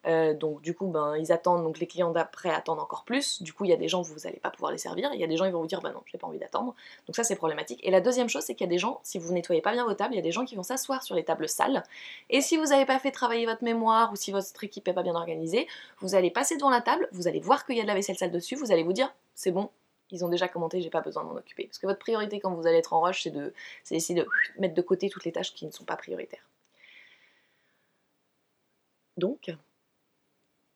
Euh, 0.07 0.33
donc 0.33 0.61
du 0.61 0.73
coup, 0.73 0.87
ben, 0.87 1.15
ils 1.17 1.31
attendent, 1.31 1.63
donc 1.63 1.79
les 1.79 1.87
clients 1.87 2.11
d'après 2.11 2.49
attendent 2.49 2.79
encore 2.79 3.03
plus. 3.03 3.41
Du 3.41 3.53
coup, 3.53 3.65
il 3.65 3.69
y 3.69 3.73
a 3.73 3.77
des 3.77 3.87
gens, 3.87 4.01
vous 4.01 4.15
n'allez 4.23 4.39
pas 4.39 4.49
pouvoir 4.49 4.71
les 4.71 4.77
servir. 4.77 5.11
Il 5.13 5.19
y 5.19 5.23
a 5.23 5.27
des 5.27 5.37
gens, 5.37 5.45
ils 5.45 5.51
vont 5.51 5.61
vous 5.61 5.67
dire, 5.67 5.81
bah 5.81 5.91
non, 5.91 6.01
j'ai 6.05 6.17
pas 6.17 6.27
envie 6.27 6.39
d'attendre. 6.39 6.75
Donc 7.07 7.15
ça, 7.15 7.23
c'est 7.23 7.35
problématique. 7.35 7.79
Et 7.83 7.91
la 7.91 8.01
deuxième 8.01 8.29
chose, 8.29 8.43
c'est 8.43 8.55
qu'il 8.55 8.65
y 8.65 8.69
a 8.69 8.71
des 8.71 8.79
gens, 8.79 8.99
si 9.03 9.19
vous 9.19 9.33
nettoyez 9.33 9.61
pas 9.61 9.71
bien 9.71 9.85
vos 9.85 9.93
tables, 9.93 10.13
il 10.13 10.17
y 10.17 10.19
a 10.19 10.23
des 10.23 10.31
gens 10.31 10.45
qui 10.45 10.55
vont 10.55 10.63
s'asseoir 10.63 11.03
sur 11.03 11.15
les 11.15 11.23
tables 11.23 11.47
sales. 11.47 11.83
Et 12.29 12.41
si 12.41 12.57
vous 12.57 12.65
n'avez 12.65 12.85
pas 12.85 12.99
fait 12.99 13.11
travailler 13.11 13.45
votre 13.45 13.63
mémoire 13.63 14.11
ou 14.11 14.15
si 14.15 14.31
votre 14.31 14.63
équipe 14.63 14.87
n'est 14.87 14.93
pas 14.93 15.03
bien 15.03 15.15
organisée, 15.15 15.67
vous 15.99 16.15
allez 16.15 16.31
passer 16.31 16.57
devant 16.57 16.69
la 16.69 16.81
table, 16.81 17.07
vous 17.11 17.27
allez 17.27 17.39
voir 17.39 17.65
qu'il 17.65 17.77
y 17.77 17.79
a 17.79 17.83
de 17.83 17.87
la 17.87 17.95
vaisselle 17.95 18.17
sale 18.17 18.31
dessus, 18.31 18.55
vous 18.55 18.71
allez 18.71 18.83
vous 18.83 18.93
dire, 18.93 19.13
c'est 19.35 19.51
bon, 19.51 19.69
ils 20.11 20.25
ont 20.25 20.29
déjà 20.29 20.47
commenté, 20.47 20.81
j'ai 20.81 20.89
pas 20.89 21.01
besoin 21.01 21.23
de 21.23 21.29
m'en 21.29 21.35
occuper. 21.35 21.65
Parce 21.65 21.79
que 21.79 21.87
votre 21.87 21.99
priorité 21.99 22.39
quand 22.39 22.53
vous 22.53 22.67
allez 22.67 22.77
être 22.77 22.93
en 22.93 23.01
rush, 23.01 23.23
c'est 23.23 23.31
d'essayer 23.89 24.19
de 24.19 24.27
mettre 24.59 24.73
de 24.73 24.81
côté 24.81 25.09
toutes 25.09 25.25
les 25.25 25.31
tâches 25.31 25.53
qui 25.53 25.65
ne 25.65 25.71
sont 25.71 25.85
pas 25.85 25.95
prioritaires. 25.95 26.47
Donc, 29.17 29.53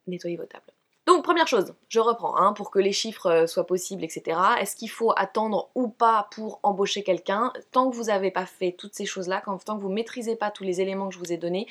nettoyez 0.06 0.36
vos 0.36 0.44
tables. 0.44 0.72
Donc, 1.06 1.22
première 1.22 1.46
chose, 1.46 1.72
je 1.88 2.00
reprends, 2.00 2.36
hein, 2.36 2.52
pour 2.52 2.72
que 2.72 2.80
les 2.80 2.90
chiffres 2.90 3.26
euh, 3.26 3.46
soient 3.46 3.66
possibles, 3.66 4.02
etc. 4.02 4.40
Est-ce 4.60 4.74
qu'il 4.74 4.90
faut 4.90 5.12
attendre 5.16 5.70
ou 5.76 5.86
pas 5.86 6.26
pour 6.32 6.58
embaucher 6.64 7.04
quelqu'un? 7.04 7.52
Tant 7.70 7.88
que 7.88 7.94
vous 7.94 8.04
n'avez 8.04 8.32
pas 8.32 8.44
fait 8.44 8.72
toutes 8.72 8.94
ces 8.94 9.06
choses-là, 9.06 9.40
tant 9.44 9.76
que 9.76 9.82
vous 9.82 9.88
ne 9.88 9.94
maîtrisez 9.94 10.34
pas 10.34 10.50
tous 10.50 10.64
les 10.64 10.80
éléments 10.80 11.08
que 11.08 11.14
je 11.14 11.20
vous 11.20 11.32
ai 11.32 11.36
donnés, 11.36 11.68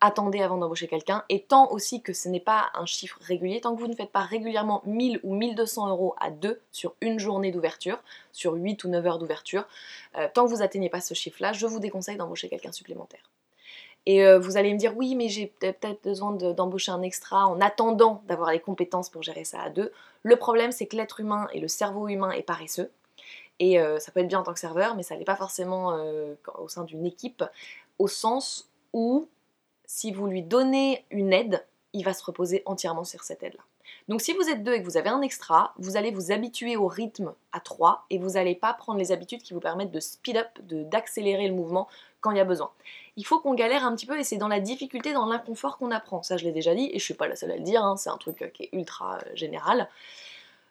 attendez 0.00 0.42
avant 0.42 0.58
d'embaucher 0.58 0.86
quelqu'un. 0.86 1.24
Et 1.30 1.40
tant 1.40 1.70
aussi 1.72 2.02
que 2.02 2.12
ce 2.12 2.28
n'est 2.28 2.40
pas 2.40 2.70
un 2.74 2.84
chiffre 2.84 3.18
régulier, 3.22 3.62
tant 3.62 3.74
que 3.74 3.80
vous 3.80 3.88
ne 3.88 3.94
faites 3.94 4.12
pas 4.12 4.20
régulièrement 4.20 4.82
1000 4.84 5.20
ou 5.22 5.34
1200 5.34 5.88
euros 5.88 6.14
à 6.20 6.30
deux 6.30 6.60
sur 6.70 6.94
une 7.00 7.18
journée 7.18 7.52
d'ouverture, 7.52 8.02
sur 8.32 8.52
8 8.52 8.84
ou 8.84 8.88
9 8.88 9.06
heures 9.06 9.18
d'ouverture, 9.18 9.64
euh, 10.18 10.28
tant 10.32 10.44
que 10.44 10.50
vous 10.50 10.62
atteignez 10.62 10.90
pas 10.90 11.00
ce 11.00 11.14
chiffre-là, 11.14 11.54
je 11.54 11.66
vous 11.66 11.80
déconseille 11.80 12.16
d'embaucher 12.16 12.50
quelqu'un 12.50 12.72
supplémentaire. 12.72 13.30
Et 14.06 14.24
euh, 14.24 14.38
vous 14.38 14.56
allez 14.56 14.72
me 14.72 14.78
dire 14.78 14.96
oui, 14.96 15.14
mais 15.14 15.28
j'ai 15.28 15.46
peut-être 15.46 16.02
besoin 16.02 16.32
d'embaucher 16.32 16.92
un 16.92 17.02
extra 17.02 17.46
en 17.46 17.60
attendant 17.60 18.22
d'avoir 18.26 18.50
les 18.52 18.60
compétences 18.60 19.08
pour 19.08 19.22
gérer 19.22 19.44
ça 19.44 19.62
à 19.62 19.70
deux. 19.70 19.92
Le 20.22 20.36
problème, 20.36 20.72
c'est 20.72 20.86
que 20.86 20.96
l'être 20.96 21.20
humain 21.20 21.48
et 21.52 21.60
le 21.60 21.68
cerveau 21.68 22.08
humain 22.08 22.30
est 22.30 22.42
paresseux. 22.42 22.90
Et 23.60 23.80
euh, 23.80 23.98
ça 23.98 24.12
peut 24.12 24.20
être 24.20 24.28
bien 24.28 24.40
en 24.40 24.42
tant 24.42 24.52
que 24.52 24.60
serveur, 24.60 24.96
mais 24.96 25.02
ça 25.02 25.16
n'est 25.16 25.24
pas 25.24 25.36
forcément 25.36 25.96
au 26.58 26.68
sein 26.68 26.84
d'une 26.84 27.06
équipe, 27.06 27.44
au 27.98 28.08
sens 28.08 28.68
où 28.92 29.28
si 29.86 30.12
vous 30.12 30.26
lui 30.26 30.42
donnez 30.42 31.04
une 31.10 31.32
aide, 31.32 31.64
il 31.92 32.04
va 32.04 32.12
se 32.12 32.24
reposer 32.24 32.62
entièrement 32.66 33.04
sur 33.04 33.22
cette 33.22 33.42
aide-là. 33.42 33.62
Donc 34.08 34.20
si 34.20 34.32
vous 34.32 34.48
êtes 34.48 34.62
deux 34.62 34.74
et 34.74 34.80
que 34.80 34.84
vous 34.84 34.96
avez 34.96 35.08
un 35.08 35.22
extra, 35.22 35.74
vous 35.78 35.96
allez 35.96 36.10
vous 36.10 36.32
habituer 36.32 36.76
au 36.76 36.86
rythme 36.86 37.34
à 37.52 37.60
trois 37.60 38.04
et 38.10 38.18
vous 38.18 38.30
n'allez 38.30 38.54
pas 38.54 38.74
prendre 38.74 38.98
les 38.98 39.12
habitudes 39.12 39.42
qui 39.42 39.54
vous 39.54 39.60
permettent 39.60 39.92
de 39.92 40.00
speed 40.00 40.36
up, 40.36 40.48
d'accélérer 40.62 41.48
le 41.48 41.54
mouvement 41.54 41.88
il 42.30 42.36
y 42.36 42.40
a 42.40 42.44
besoin. 42.44 42.70
Il 43.16 43.24
faut 43.24 43.38
qu'on 43.38 43.54
galère 43.54 43.84
un 43.84 43.94
petit 43.94 44.06
peu 44.06 44.18
et 44.18 44.24
c'est 44.24 44.36
dans 44.36 44.48
la 44.48 44.60
difficulté, 44.60 45.12
dans 45.12 45.26
l'inconfort 45.26 45.78
qu'on 45.78 45.90
apprend. 45.90 46.22
Ça 46.22 46.36
je 46.36 46.44
l'ai 46.44 46.52
déjà 46.52 46.74
dit 46.74 46.90
et 46.92 46.98
je 46.98 47.04
suis 47.04 47.14
pas 47.14 47.28
la 47.28 47.36
seule 47.36 47.52
à 47.52 47.56
le 47.56 47.62
dire, 47.62 47.84
hein. 47.84 47.96
c'est 47.96 48.10
un 48.10 48.18
truc 48.18 48.42
euh, 48.42 48.48
qui 48.48 48.64
est 48.64 48.70
ultra 48.72 49.16
euh, 49.16 49.20
général. 49.34 49.88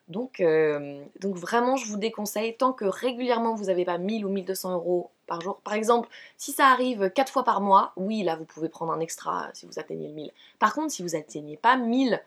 Donc, 0.10 0.42
euh, 0.42 1.02
donc 1.22 1.36
vraiment 1.36 1.78
je 1.78 1.88
vous 1.88 1.98
déconseille, 1.98 2.58
tant 2.58 2.74
que 2.74 2.86
régulièrement 2.86 3.56
vous 3.56 3.66
n'avez 3.66 3.86
pas 3.86 3.98
1000 3.98 4.26
ou 4.26 4.30
1200 4.30 4.74
euros 4.74 5.12
par 5.28 5.40
jour. 5.40 5.62
Par 5.64 5.74
exemple, 5.74 6.10
si 6.38 6.52
ça 6.52 6.68
arrive 6.68 7.10
4 7.10 7.32
fois 7.32 7.44
par 7.44 7.62
mois, 7.62 7.94
oui, 7.96 8.24
là 8.24 8.36
vous 8.36 8.44
pouvez 8.44 8.68
prendre 8.68 8.92
un 8.92 9.00
extra 9.00 9.50
si 9.54 9.66
vous 9.66 9.80
atteignez 9.80 10.10
le 10.10 10.14
1000. 10.14 10.32
Par 10.60 10.74
contre, 10.74 10.92
si 10.92 11.04
vous 11.04 11.16
atteignez 11.16 11.56
pas 11.56 11.78
1000, 11.78 12.22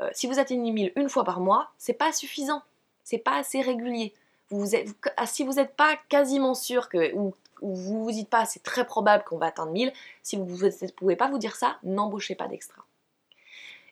euh, 0.00 0.10
si 0.12 0.26
vous 0.26 0.38
atteignez 0.38 0.72
1000 0.72 0.92
une 0.96 1.08
fois 1.08 1.24
par 1.24 1.40
mois, 1.40 1.70
c'est 1.78 1.92
pas 1.94 2.12
suffisant. 2.12 2.62
C'est 3.04 3.18
pas 3.18 3.36
assez 3.36 3.60
régulier. 3.60 4.14
Si 5.24 5.44
vous 5.44 5.54
n'êtes 5.54 5.76
pas 5.76 5.96
quasiment 6.10 6.54
sûr 6.54 6.88
que, 6.90 7.12
vous 7.62 8.04
vous 8.04 8.10
dites 8.10 8.28
pas 8.28 8.44
c'est 8.44 8.62
très 8.62 8.84
probable 8.84 9.24
qu'on 9.24 9.38
va 9.38 9.46
atteindre 9.46 9.72
1000, 9.72 9.92
si 10.22 10.36
vous 10.36 10.44
ne 10.44 10.90
pouvez 10.90 11.16
pas 11.16 11.28
vous 11.28 11.38
dire 11.38 11.56
ça, 11.56 11.76
n'embauchez 11.82 12.34
pas 12.34 12.48
d'extra. 12.48 12.84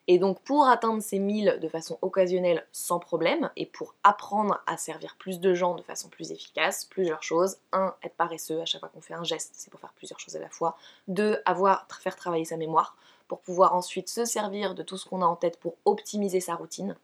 Et 0.06 0.18
donc 0.18 0.40
pour 0.40 0.66
atteindre 0.66 1.02
ces 1.02 1.18
1000 1.18 1.58
de 1.60 1.68
façon 1.68 1.98
occasionnelle 2.02 2.66
sans 2.72 2.98
problème, 2.98 3.50
et 3.56 3.66
pour 3.66 3.94
apprendre 4.02 4.60
à 4.66 4.76
servir 4.76 5.16
plus 5.18 5.40
de 5.40 5.54
gens 5.54 5.74
de 5.74 5.82
façon 5.82 6.08
plus 6.08 6.32
efficace, 6.32 6.84
plusieurs 6.84 7.22
choses. 7.22 7.58
Un, 7.72 7.94
être 8.02 8.16
paresseux 8.16 8.60
à 8.60 8.64
chaque 8.64 8.80
fois 8.80 8.88
qu'on 8.88 9.00
fait 9.00 9.14
un 9.14 9.24
geste, 9.24 9.52
c'est 9.54 9.70
pour 9.70 9.78
faire 9.78 9.92
plusieurs 9.92 10.18
choses 10.18 10.36
à 10.36 10.40
la 10.40 10.48
fois. 10.48 10.76
Deux, 11.06 11.40
avoir, 11.44 11.86
faire 12.00 12.16
travailler 12.16 12.44
sa 12.44 12.56
mémoire, 12.56 12.96
pour 13.28 13.40
pouvoir 13.40 13.76
ensuite 13.76 14.08
se 14.08 14.24
servir 14.24 14.74
de 14.74 14.82
tout 14.82 14.96
ce 14.96 15.08
qu'on 15.08 15.22
a 15.22 15.26
en 15.26 15.36
tête 15.36 15.60
pour 15.60 15.76
optimiser 15.84 16.40
sa 16.40 16.56
routine. 16.56 16.96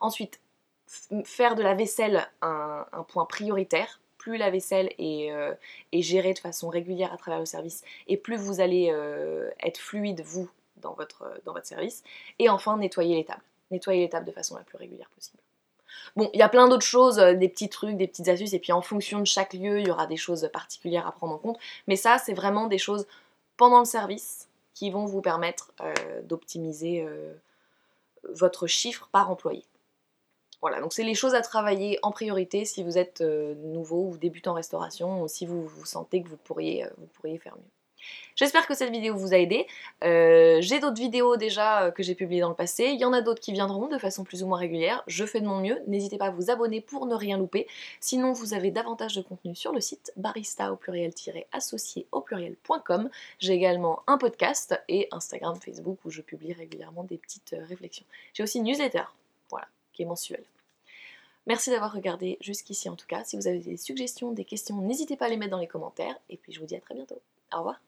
Ensuite, 0.00 0.40
faire 1.24 1.54
de 1.54 1.62
la 1.62 1.74
vaisselle 1.74 2.28
un, 2.42 2.84
point 3.06 3.24
prioritaire. 3.24 4.00
Plus 4.24 4.38
la 4.38 4.48
vaisselle 4.48 4.90
euh, 4.98 5.54
est, 5.92 6.00
gérée 6.00 6.32
de 6.32 6.38
façon 6.38 6.70
régulière 6.70 7.12
à 7.12 7.18
travers 7.18 7.40
le 7.40 7.44
service, 7.44 7.82
et 8.08 8.16
plus 8.16 8.36
vous 8.36 8.60
allez 8.60 8.88
euh, 8.90 9.50
être 9.62 9.76
fluide, 9.76 10.22
vous, 10.22 10.48
dans 10.78 10.94
votre, 10.94 11.24
service. 11.62 12.02
Et 12.38 12.48
enfin, 12.48 12.78
nettoyer 12.78 13.16
les 13.16 13.24
tables. 13.24 13.42
Nettoyer 13.70 14.00
les 14.00 14.08
tables 14.08 14.26
de 14.26 14.32
façon 14.32 14.56
la 14.56 14.62
plus 14.62 14.78
régulière 14.78 15.10
possible. 15.10 15.38
Bon, 16.16 16.30
il 16.32 16.38
y 16.38 16.42
a 16.42 16.48
plein 16.48 16.68
d'autres 16.68 16.86
choses, 16.86 17.18
euh, 17.18 17.34
des 17.34 17.50
petits 17.50 17.68
trucs, 17.68 17.98
des 17.98 18.06
petites 18.06 18.28
astuces, 18.28 18.54
et 18.54 18.58
puis 18.58 18.72
en 18.72 18.80
fonction 18.80 19.20
de 19.20 19.26
chaque 19.26 19.52
lieu, 19.52 19.80
il 19.80 19.88
y 19.88 19.90
aura 19.90 20.06
des 20.06 20.16
choses 20.16 20.48
particulières 20.52 21.06
à 21.06 21.12
prendre 21.12 21.34
en 21.34 21.38
compte. 21.38 21.58
Mais 21.86 21.96
ça, 21.96 22.16
c'est 22.18 22.34
vraiment 22.34 22.66
des 22.66 22.78
choses 22.78 23.06
pendant 23.58 23.80
le 23.80 23.84
service 23.84 24.48
qui 24.72 24.90
vont 24.90 25.04
vous 25.04 25.20
permettre 25.20 25.70
euh, 25.80 26.22
d'optimiser 26.22 27.02
euh, 27.02 27.34
votre 28.32 28.66
chiffre 28.66 29.08
par 29.12 29.30
employé. 29.30 29.64
Voilà, 30.64 30.80
donc 30.80 30.94
c'est 30.94 31.02
les 31.02 31.14
choses 31.14 31.34
à 31.34 31.42
travailler 31.42 31.98
en 32.02 32.10
priorité 32.10 32.64
si 32.64 32.82
vous 32.82 32.96
êtes 32.96 33.20
nouveau 33.20 34.08
ou 34.08 34.16
débutant 34.16 34.52
en 34.52 34.54
restauration 34.54 35.20
ou 35.22 35.28
si 35.28 35.44
vous, 35.44 35.66
vous 35.66 35.84
sentez 35.84 36.22
que 36.22 36.28
vous 36.30 36.38
pourriez, 36.38 36.86
vous 36.96 37.06
pourriez 37.06 37.36
faire 37.36 37.54
mieux. 37.54 37.70
J'espère 38.36 38.66
que 38.66 38.74
cette 38.74 38.90
vidéo 38.90 39.14
vous 39.14 39.32
a 39.32 39.38
aidé. 39.38 39.66
Euh, 40.02 40.60
j'ai 40.60 40.80
d'autres 40.80 41.00
vidéos 41.00 41.36
déjà 41.36 41.84
euh, 41.84 41.90
que 41.90 42.02
j'ai 42.02 42.14
publiées 42.14 42.40
dans 42.40 42.48
le 42.48 42.54
passé. 42.54 42.86
Il 42.86 43.00
y 43.00 43.04
en 43.04 43.12
a 43.12 43.20
d'autres 43.20 43.40
qui 43.40 43.52
viendront 43.52 43.86
de 43.86 43.98
façon 43.98 44.24
plus 44.24 44.42
ou 44.42 44.48
moins 44.48 44.58
régulière. 44.58 45.04
Je 45.06 45.24
fais 45.24 45.40
de 45.40 45.46
mon 45.46 45.60
mieux. 45.60 45.80
N'hésitez 45.86 46.18
pas 46.18 46.26
à 46.26 46.30
vous 46.30 46.50
abonner 46.50 46.80
pour 46.80 47.06
ne 47.06 47.14
rien 47.14 47.38
louper. 47.38 47.68
Sinon, 48.00 48.32
vous 48.32 48.54
avez 48.54 48.70
davantage 48.70 49.14
de 49.14 49.22
contenu 49.22 49.54
sur 49.54 49.72
le 49.72 49.80
site 49.80 50.12
barista 50.16 50.72
au 50.72 50.76
pluriel-associé 50.76 52.06
au 52.10 52.20
pluriel.com. 52.20 53.08
J'ai 53.38 53.52
également 53.52 54.02
un 54.06 54.18
podcast 54.18 54.80
et 54.88 55.08
Instagram, 55.12 55.56
Facebook 55.56 55.98
où 56.04 56.10
je 56.10 56.22
publie 56.22 56.52
régulièrement 56.52 57.04
des 57.04 57.18
petites 57.18 57.52
euh, 57.52 57.64
réflexions. 57.68 58.06
J'ai 58.32 58.42
aussi 58.42 58.58
une 58.58 58.64
newsletter, 58.64 59.04
voilà, 59.48 59.68
qui 59.92 60.02
est 60.02 60.06
mensuelle. 60.06 60.44
Merci 61.46 61.70
d'avoir 61.70 61.92
regardé 61.92 62.38
jusqu'ici 62.40 62.88
en 62.88 62.96
tout 62.96 63.06
cas. 63.06 63.24
Si 63.24 63.36
vous 63.36 63.46
avez 63.46 63.58
des 63.58 63.76
suggestions, 63.76 64.32
des 64.32 64.44
questions, 64.44 64.80
n'hésitez 64.80 65.16
pas 65.16 65.26
à 65.26 65.28
les 65.28 65.36
mettre 65.36 65.50
dans 65.50 65.58
les 65.58 65.66
commentaires. 65.66 66.16
Et 66.28 66.36
puis 66.36 66.52
je 66.52 66.60
vous 66.60 66.66
dis 66.66 66.76
à 66.76 66.80
très 66.80 66.94
bientôt. 66.94 67.20
Au 67.52 67.58
revoir. 67.58 67.80